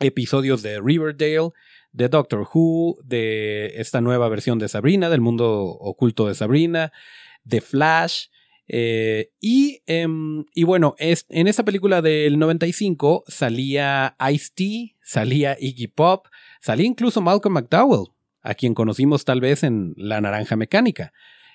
episodios 0.00 0.62
de 0.62 0.80
Riverdale, 0.80 1.50
de 1.92 2.08
Doctor 2.08 2.46
Who, 2.52 2.98
de 3.04 3.72
esta 3.76 4.00
nueva 4.00 4.28
versión 4.28 4.58
de 4.58 4.68
Sabrina, 4.68 5.08
del 5.08 5.20
mundo 5.20 5.64
oculto 5.64 6.26
de 6.28 6.34
Sabrina, 6.34 6.92
de 7.44 7.60
Flash. 7.60 8.26
Eh, 8.68 9.30
y, 9.40 9.82
em, 9.86 10.44
y 10.54 10.64
bueno, 10.64 10.94
es, 10.98 11.26
en 11.28 11.46
esta 11.46 11.64
película 11.64 12.02
del 12.02 12.38
95 12.38 13.24
salía 13.28 14.16
Ice-T, 14.30 14.96
salía 15.02 15.56
Iggy 15.58 15.88
Pop, 15.88 16.26
salía 16.60 16.86
incluso 16.86 17.20
Malcolm 17.20 17.54
McDowell, 17.54 18.08
a 18.42 18.54
quien 18.54 18.74
conocimos 18.74 19.24
tal 19.24 19.40
vez 19.40 19.62
en 19.62 19.94
La 19.96 20.20
Naranja 20.20 20.56
Mecánica. 20.56 21.12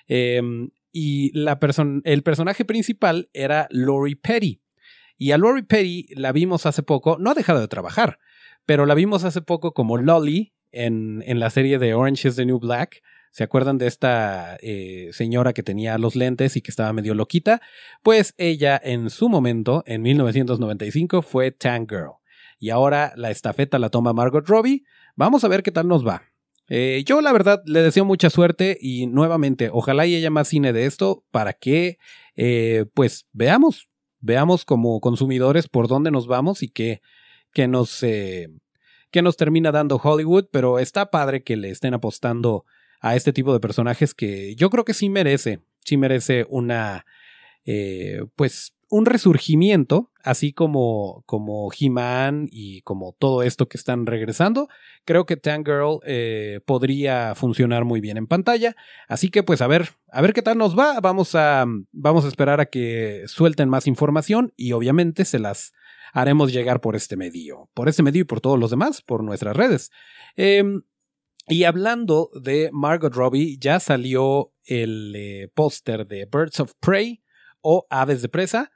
Em, 0.08 0.68
y 0.90 1.36
la 1.38 1.58
person 1.58 2.02
el 2.04 2.22
personaje 2.22 2.64
principal 2.64 3.28
era 3.32 3.66
Lori 3.70 4.14
Petty. 4.14 4.60
Y 5.16 5.32
a 5.32 5.38
Lori 5.38 5.62
Petty 5.62 6.06
la 6.14 6.32
vimos 6.32 6.66
hace 6.66 6.82
poco, 6.82 7.16
no 7.18 7.30
ha 7.30 7.34
dejado 7.34 7.60
de 7.60 7.68
trabajar, 7.68 8.18
pero 8.66 8.86
la 8.86 8.94
vimos 8.94 9.24
hace 9.24 9.40
poco 9.40 9.72
como 9.72 9.96
Lolly 9.96 10.52
en, 10.70 11.22
en 11.26 11.40
la 11.40 11.50
serie 11.50 11.78
de 11.78 11.94
Orange 11.94 12.28
is 12.28 12.36
the 12.36 12.46
New 12.46 12.58
Black. 12.58 13.02
¿Se 13.32 13.44
acuerdan 13.44 13.78
de 13.78 13.86
esta 13.86 14.58
eh, 14.60 15.08
señora 15.12 15.54
que 15.54 15.62
tenía 15.62 15.96
los 15.96 16.16
lentes 16.16 16.54
y 16.54 16.60
que 16.60 16.70
estaba 16.70 16.92
medio 16.92 17.14
loquita? 17.14 17.62
Pues 18.02 18.34
ella 18.36 18.78
en 18.84 19.08
su 19.08 19.30
momento, 19.30 19.82
en 19.86 20.02
1995, 20.02 21.22
fue 21.22 21.50
Tank 21.50 21.90
Girl. 21.90 22.12
Y 22.58 22.68
ahora 22.68 23.14
la 23.16 23.30
estafeta 23.30 23.78
la 23.78 23.88
toma 23.88 24.12
Margot 24.12 24.46
Robbie. 24.46 24.84
Vamos 25.16 25.44
a 25.44 25.48
ver 25.48 25.62
qué 25.62 25.72
tal 25.72 25.88
nos 25.88 26.06
va. 26.06 26.24
Eh, 26.68 27.04
yo 27.06 27.22
la 27.22 27.32
verdad 27.32 27.62
le 27.64 27.80
deseo 27.80 28.04
mucha 28.04 28.28
suerte 28.28 28.76
y 28.78 29.06
nuevamente 29.06 29.70
ojalá 29.72 30.04
y 30.04 30.14
haya 30.14 30.30
más 30.30 30.48
cine 30.48 30.74
de 30.74 30.84
esto 30.84 31.24
para 31.30 31.54
que 31.54 31.98
eh, 32.36 32.84
pues 32.92 33.26
veamos, 33.32 33.88
veamos 34.20 34.66
como 34.66 35.00
consumidores 35.00 35.68
por 35.68 35.88
dónde 35.88 36.10
nos 36.10 36.26
vamos 36.26 36.62
y 36.62 36.68
qué, 36.68 37.00
qué 37.54 37.66
nos, 37.66 38.00
qué 38.00 39.22
nos 39.22 39.36
termina 39.38 39.72
dando 39.72 39.96
Hollywood, 39.96 40.48
pero 40.52 40.78
está 40.78 41.10
padre 41.10 41.42
que 41.42 41.56
le 41.56 41.70
estén 41.70 41.94
apostando 41.94 42.66
a 43.02 43.16
este 43.16 43.32
tipo 43.32 43.52
de 43.52 43.60
personajes 43.60 44.14
que 44.14 44.54
yo 44.54 44.70
creo 44.70 44.84
que 44.84 44.94
sí 44.94 45.10
merece, 45.10 45.60
sí 45.84 45.96
merece 45.96 46.46
una, 46.48 47.04
eh, 47.66 48.24
pues 48.36 48.74
un 48.88 49.06
resurgimiento, 49.06 50.12
así 50.22 50.52
como, 50.52 51.24
como 51.26 51.70
He-Man 51.72 52.46
y 52.50 52.82
como 52.82 53.16
todo 53.18 53.42
esto 53.42 53.66
que 53.66 53.78
están 53.78 54.06
regresando. 54.06 54.68
Creo 55.04 55.24
que 55.24 55.38
Tank 55.38 55.66
Girl 55.66 55.98
eh, 56.04 56.60
podría 56.64 57.34
funcionar 57.34 57.84
muy 57.86 58.00
bien 58.00 58.18
en 58.18 58.26
pantalla. 58.26 58.76
Así 59.08 59.30
que 59.30 59.42
pues 59.42 59.62
a 59.62 59.66
ver, 59.66 59.88
a 60.10 60.20
ver 60.20 60.34
qué 60.34 60.42
tal 60.42 60.58
nos 60.58 60.78
va. 60.78 61.00
Vamos 61.00 61.34
a, 61.34 61.64
vamos 61.90 62.24
a 62.26 62.28
esperar 62.28 62.60
a 62.60 62.66
que 62.66 63.22
suelten 63.26 63.70
más 63.70 63.86
información 63.86 64.52
y 64.56 64.72
obviamente 64.72 65.24
se 65.24 65.38
las 65.38 65.72
haremos 66.12 66.52
llegar 66.52 66.82
por 66.82 66.94
este 66.94 67.16
medio. 67.16 67.70
Por 67.72 67.88
este 67.88 68.02
medio 68.02 68.20
y 68.20 68.24
por 68.24 68.42
todos 68.42 68.60
los 68.60 68.70
demás, 68.70 69.00
por 69.00 69.24
nuestras 69.24 69.56
redes. 69.56 69.90
Eh, 70.36 70.62
y 71.48 71.64
hablando 71.64 72.30
de 72.40 72.70
Margot 72.72 73.14
Robbie, 73.14 73.56
ya 73.58 73.80
salió 73.80 74.52
el 74.64 75.12
eh, 75.16 75.48
póster 75.54 76.06
de 76.06 76.26
Birds 76.26 76.60
of 76.60 76.74
Prey 76.80 77.22
o 77.60 77.86
Aves 77.90 78.22
de 78.22 78.28
Presa. 78.28 78.72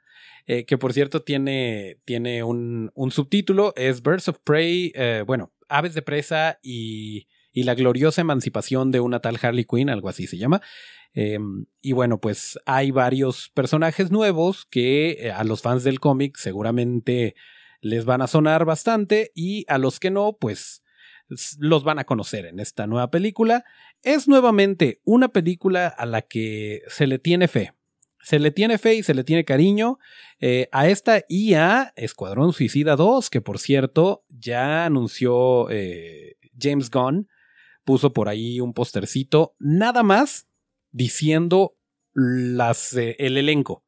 Eh, 0.49 0.65
que 0.65 0.77
por 0.77 0.93
cierto 0.93 1.23
tiene, 1.23 1.99
tiene 2.05 2.41
un, 2.41 2.89
un, 2.95 3.11
subtítulo, 3.11 3.73
es 3.75 4.01
Birds 4.01 4.29
of 4.29 4.37
Prey, 4.45 4.93
eh, 4.95 5.25
bueno, 5.27 5.51
Aves 5.67 5.93
de 5.93 6.01
Presa 6.01 6.57
y, 6.63 7.27
y, 7.51 7.63
la 7.63 7.75
gloriosa 7.75 8.21
emancipación 8.21 8.89
de 8.89 9.01
una 9.01 9.19
tal 9.19 9.37
Harley 9.41 9.65
Quinn, 9.65 9.89
algo 9.89 10.07
así 10.07 10.25
se 10.25 10.37
llama. 10.37 10.61
Eh, 11.13 11.37
y 11.81 11.91
bueno, 11.91 12.21
pues 12.21 12.57
hay 12.65 12.91
varios 12.91 13.49
personajes 13.49 14.09
nuevos 14.09 14.65
que 14.65 15.33
a 15.35 15.43
los 15.43 15.61
fans 15.61 15.83
del 15.83 15.99
cómic 15.99 16.37
seguramente 16.37 17.35
les 17.81 18.05
van 18.05 18.21
a 18.21 18.27
sonar 18.27 18.63
bastante 18.63 19.31
y 19.35 19.65
a 19.67 19.77
los 19.77 19.99
que 19.99 20.11
no, 20.11 20.37
pues 20.39 20.81
los 21.59 21.83
van 21.83 21.99
a 21.99 22.05
conocer 22.05 22.45
en 22.45 22.59
esta 22.59 22.87
nueva 22.87 23.09
película. 23.09 23.65
Es 24.03 24.27
nuevamente 24.27 25.01
una 25.03 25.29
película 25.29 25.87
a 25.87 26.05
la 26.05 26.21
que 26.21 26.81
se 26.87 27.07
le 27.07 27.19
tiene 27.19 27.47
fe. 27.47 27.73
Se 28.21 28.39
le 28.39 28.51
tiene 28.51 28.77
fe 28.77 28.95
y 28.95 29.03
se 29.03 29.13
le 29.13 29.23
tiene 29.23 29.45
cariño 29.45 29.99
eh, 30.39 30.67
a 30.71 30.87
esta 30.89 31.23
y 31.29 31.53
a 31.53 31.93
Escuadrón 31.95 32.51
Suicida 32.51 32.95
2, 32.95 33.29
que 33.29 33.41
por 33.41 33.59
cierto 33.59 34.25
ya 34.29 34.85
anunció 34.85 35.69
eh, 35.69 36.35
James 36.59 36.89
Gunn, 36.89 37.29
puso 37.85 38.11
por 38.11 38.27
ahí 38.27 38.59
un 38.59 38.73
postercito, 38.73 39.55
nada 39.59 40.03
más 40.03 40.47
diciendo 40.91 41.77
las, 42.13 42.93
eh, 42.95 43.15
el 43.19 43.37
elenco. 43.37 43.85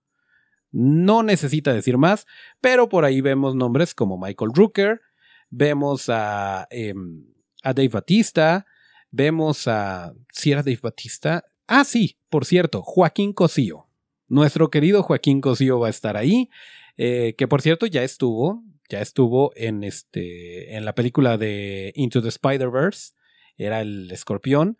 No 0.71 1.23
necesita 1.23 1.73
decir 1.73 1.97
más, 1.97 2.25
pero 2.61 2.87
por 2.87 3.03
ahí 3.03 3.21
vemos 3.21 3.55
nombres 3.55 3.93
como 3.95 4.17
Michael 4.17 4.51
Rooker, 4.53 5.01
vemos 5.49 6.09
a, 6.09 6.67
em, 6.71 7.25
a 7.63 7.73
Dave 7.73 7.89
Batista, 7.89 8.65
vemos 9.11 9.67
a... 9.67 10.13
¿Si 10.31 10.51
era 10.51 10.63
Dave 10.63 10.79
Batista? 10.81 11.45
Ah, 11.67 11.83
sí, 11.83 12.17
por 12.29 12.45
cierto, 12.45 12.81
Joaquín 12.81 13.33
Cosío. 13.33 13.87
Nuestro 14.27 14.69
querido 14.69 15.03
Joaquín 15.03 15.41
Cosío 15.41 15.79
va 15.79 15.87
a 15.87 15.91
estar 15.91 16.17
ahí, 16.17 16.49
eh, 16.97 17.35
que 17.37 17.47
por 17.47 17.61
cierto 17.61 17.85
ya 17.85 18.03
estuvo, 18.03 18.63
ya 18.89 19.01
estuvo 19.01 19.51
en, 19.55 19.83
este, 19.83 20.75
en 20.75 20.85
la 20.85 20.93
película 20.95 21.37
de 21.37 21.91
Into 21.95 22.21
the 22.21 22.29
Spider-Verse, 22.29 23.13
era 23.57 23.81
el 23.81 24.09
escorpión, 24.11 24.77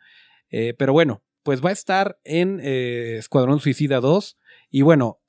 eh, 0.50 0.74
pero 0.78 0.94
bueno, 0.94 1.24
pues 1.44 1.64
va 1.64 1.70
a 1.70 1.74
estar 1.74 2.20
en 2.24 2.60
eh, 2.62 3.18
Escuadrón 3.18 3.60
Suicida 3.60 4.00
2 4.00 4.38
y 4.70 4.82
bueno, 4.82 5.22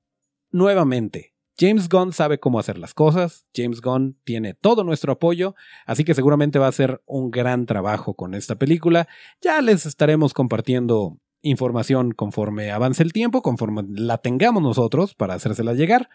nuevamente, 0.50 1.35
James 1.61 1.90
Gunn 1.90 2.14
sabe 2.14 2.40
cómo 2.40 2.59
hacer 2.59 2.79
las 2.79 2.94
cosas, 2.94 3.46
James 3.55 3.83
Gunn 3.83 4.16
tiene 4.25 4.55
todo 4.55 4.83
nuestro 4.83 5.12
apoyo, 5.12 5.55
así 5.85 6.05
que 6.05 6.14
seguramente 6.14 6.59
va 6.59 6.68
a 6.68 6.73
ser 6.73 7.03
un 7.05 7.31
gran 7.31 7.66
trabajo 7.66 8.14
con 8.14 8.33
esta 8.33 8.57
película. 8.57 9.09
Ya 9.42 9.61
les 9.61 9.85
estaremos 9.85 10.33
compartiendo 10.33 11.18
información 11.42 12.12
conforme 12.12 12.70
avance 12.70 13.03
el 13.03 13.12
tiempo, 13.12 13.42
conforme 13.42 13.83
la 13.90 14.16
tengamos 14.16 14.62
nosotros 14.62 15.14
para 15.14 15.35
hacérsela 15.35 15.75
llegar. 15.75 16.09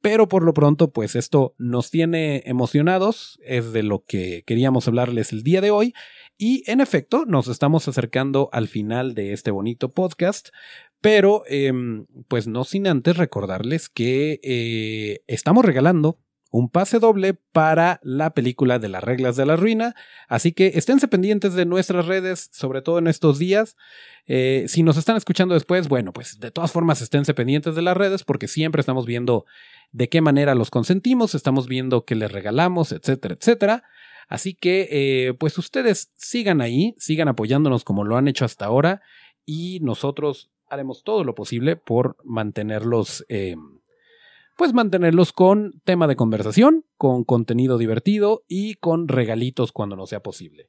Pero 0.00 0.28
por 0.28 0.44
lo 0.44 0.54
pronto, 0.54 0.92
pues 0.92 1.16
esto 1.16 1.54
nos 1.58 1.90
tiene 1.90 2.42
emocionados, 2.46 3.40
es 3.42 3.72
de 3.72 3.82
lo 3.82 4.04
que 4.04 4.44
queríamos 4.46 4.86
hablarles 4.86 5.32
el 5.32 5.42
día 5.42 5.60
de 5.60 5.70
hoy. 5.72 5.94
Y 6.36 6.62
en 6.70 6.80
efecto, 6.80 7.24
nos 7.26 7.48
estamos 7.48 7.88
acercando 7.88 8.48
al 8.52 8.68
final 8.68 9.14
de 9.14 9.32
este 9.32 9.50
bonito 9.50 9.90
podcast. 9.90 10.50
Pero, 11.04 11.42
em, 11.48 12.06
pues 12.28 12.46
no 12.46 12.64
sin 12.64 12.86
antes 12.86 13.18
recordarles 13.18 13.90
que 13.90 14.40
eh, 14.42 15.22
estamos 15.26 15.62
regalando 15.62 16.18
un 16.50 16.70
pase 16.70 16.98
doble 16.98 17.34
para 17.52 18.00
la 18.02 18.32
película 18.32 18.78
de 18.78 18.88
las 18.88 19.04
reglas 19.04 19.36
de 19.36 19.44
la 19.44 19.56
ruina. 19.56 19.94
Así 20.28 20.52
que 20.52 20.72
esténse 20.76 21.06
pendientes 21.06 21.52
de 21.52 21.66
nuestras 21.66 22.06
redes, 22.06 22.48
sobre 22.54 22.80
todo 22.80 22.98
en 22.98 23.06
estos 23.06 23.38
días. 23.38 23.76
Eh, 24.26 24.64
si 24.66 24.82
nos 24.82 24.96
están 24.96 25.18
escuchando 25.18 25.52
después, 25.52 25.88
bueno, 25.88 26.14
pues 26.14 26.40
de 26.40 26.50
todas 26.50 26.72
formas 26.72 27.02
esténse 27.02 27.34
pendientes 27.34 27.74
de 27.74 27.82
las 27.82 27.98
redes 27.98 28.24
porque 28.24 28.48
siempre 28.48 28.80
estamos 28.80 29.04
viendo 29.04 29.44
de 29.92 30.08
qué 30.08 30.22
manera 30.22 30.54
los 30.54 30.70
consentimos, 30.70 31.34
estamos 31.34 31.68
viendo 31.68 32.06
qué 32.06 32.14
les 32.14 32.32
regalamos, 32.32 32.92
etcétera, 32.92 33.34
etcétera. 33.38 33.84
Así 34.26 34.54
que, 34.54 34.88
eh, 34.90 35.34
pues 35.34 35.58
ustedes 35.58 36.12
sigan 36.14 36.62
ahí, 36.62 36.94
sigan 36.96 37.28
apoyándonos 37.28 37.84
como 37.84 38.04
lo 38.04 38.16
han 38.16 38.26
hecho 38.26 38.46
hasta 38.46 38.64
ahora 38.64 39.02
y 39.44 39.80
nosotros 39.80 40.50
haremos 40.74 41.02
todo 41.02 41.24
lo 41.24 41.34
posible 41.34 41.76
por 41.76 42.16
mantenerlos, 42.24 43.24
eh, 43.28 43.56
pues 44.56 44.72
mantenerlos 44.72 45.32
con 45.32 45.80
tema 45.84 46.06
de 46.06 46.16
conversación, 46.16 46.84
con 46.96 47.24
contenido 47.24 47.78
divertido 47.78 48.44
y 48.46 48.74
con 48.74 49.08
regalitos 49.08 49.72
cuando 49.72 49.96
no 49.96 50.06
sea 50.06 50.20
posible. 50.20 50.68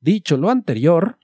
Dicho 0.00 0.36
lo 0.36 0.50
anterior, 0.50 1.18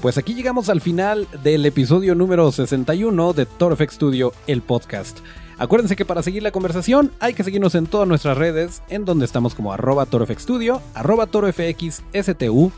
Pues 0.00 0.16
aquí 0.16 0.32
llegamos 0.34 0.70
al 0.70 0.80
final 0.80 1.28
del 1.42 1.66
episodio 1.66 2.14
número 2.14 2.50
61 2.50 3.34
de 3.34 3.44
ToroFX 3.44 3.94
Studio, 3.94 4.32
el 4.46 4.62
podcast. 4.62 5.18
Acuérdense 5.58 5.94
que 5.94 6.06
para 6.06 6.22
seguir 6.22 6.42
la 6.42 6.52
conversación 6.52 7.12
hay 7.20 7.34
que 7.34 7.44
seguirnos 7.44 7.74
en 7.74 7.86
todas 7.86 8.08
nuestras 8.08 8.38
redes, 8.38 8.82
en 8.88 9.04
donde 9.04 9.26
estamos 9.26 9.54
como 9.54 9.74
arroba 9.74 10.06
torofxstudio, 10.06 10.80
arroba 10.94 11.26
torofxstudio. 11.26 12.72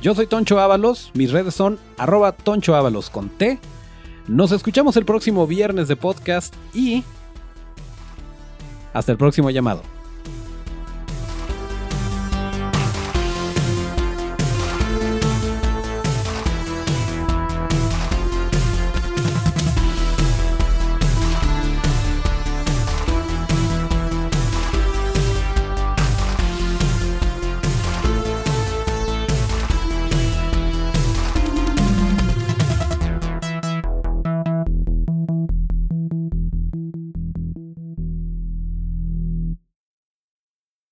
Yo 0.00 0.14
soy 0.14 0.26
Toncho 0.26 0.60
Ábalos, 0.60 1.10
mis 1.12 1.30
redes 1.30 1.54
son 1.54 1.78
arroba 1.98 2.32
Toncho 2.32 2.74
Ábalos 2.74 3.10
con 3.10 3.28
T. 3.28 3.58
Nos 4.26 4.50
escuchamos 4.50 4.96
el 4.96 5.04
próximo 5.04 5.46
viernes 5.46 5.88
de 5.88 5.96
podcast 5.96 6.54
y 6.72 7.04
hasta 8.94 9.12
el 9.12 9.18
próximo 9.18 9.50
llamado. 9.50 9.82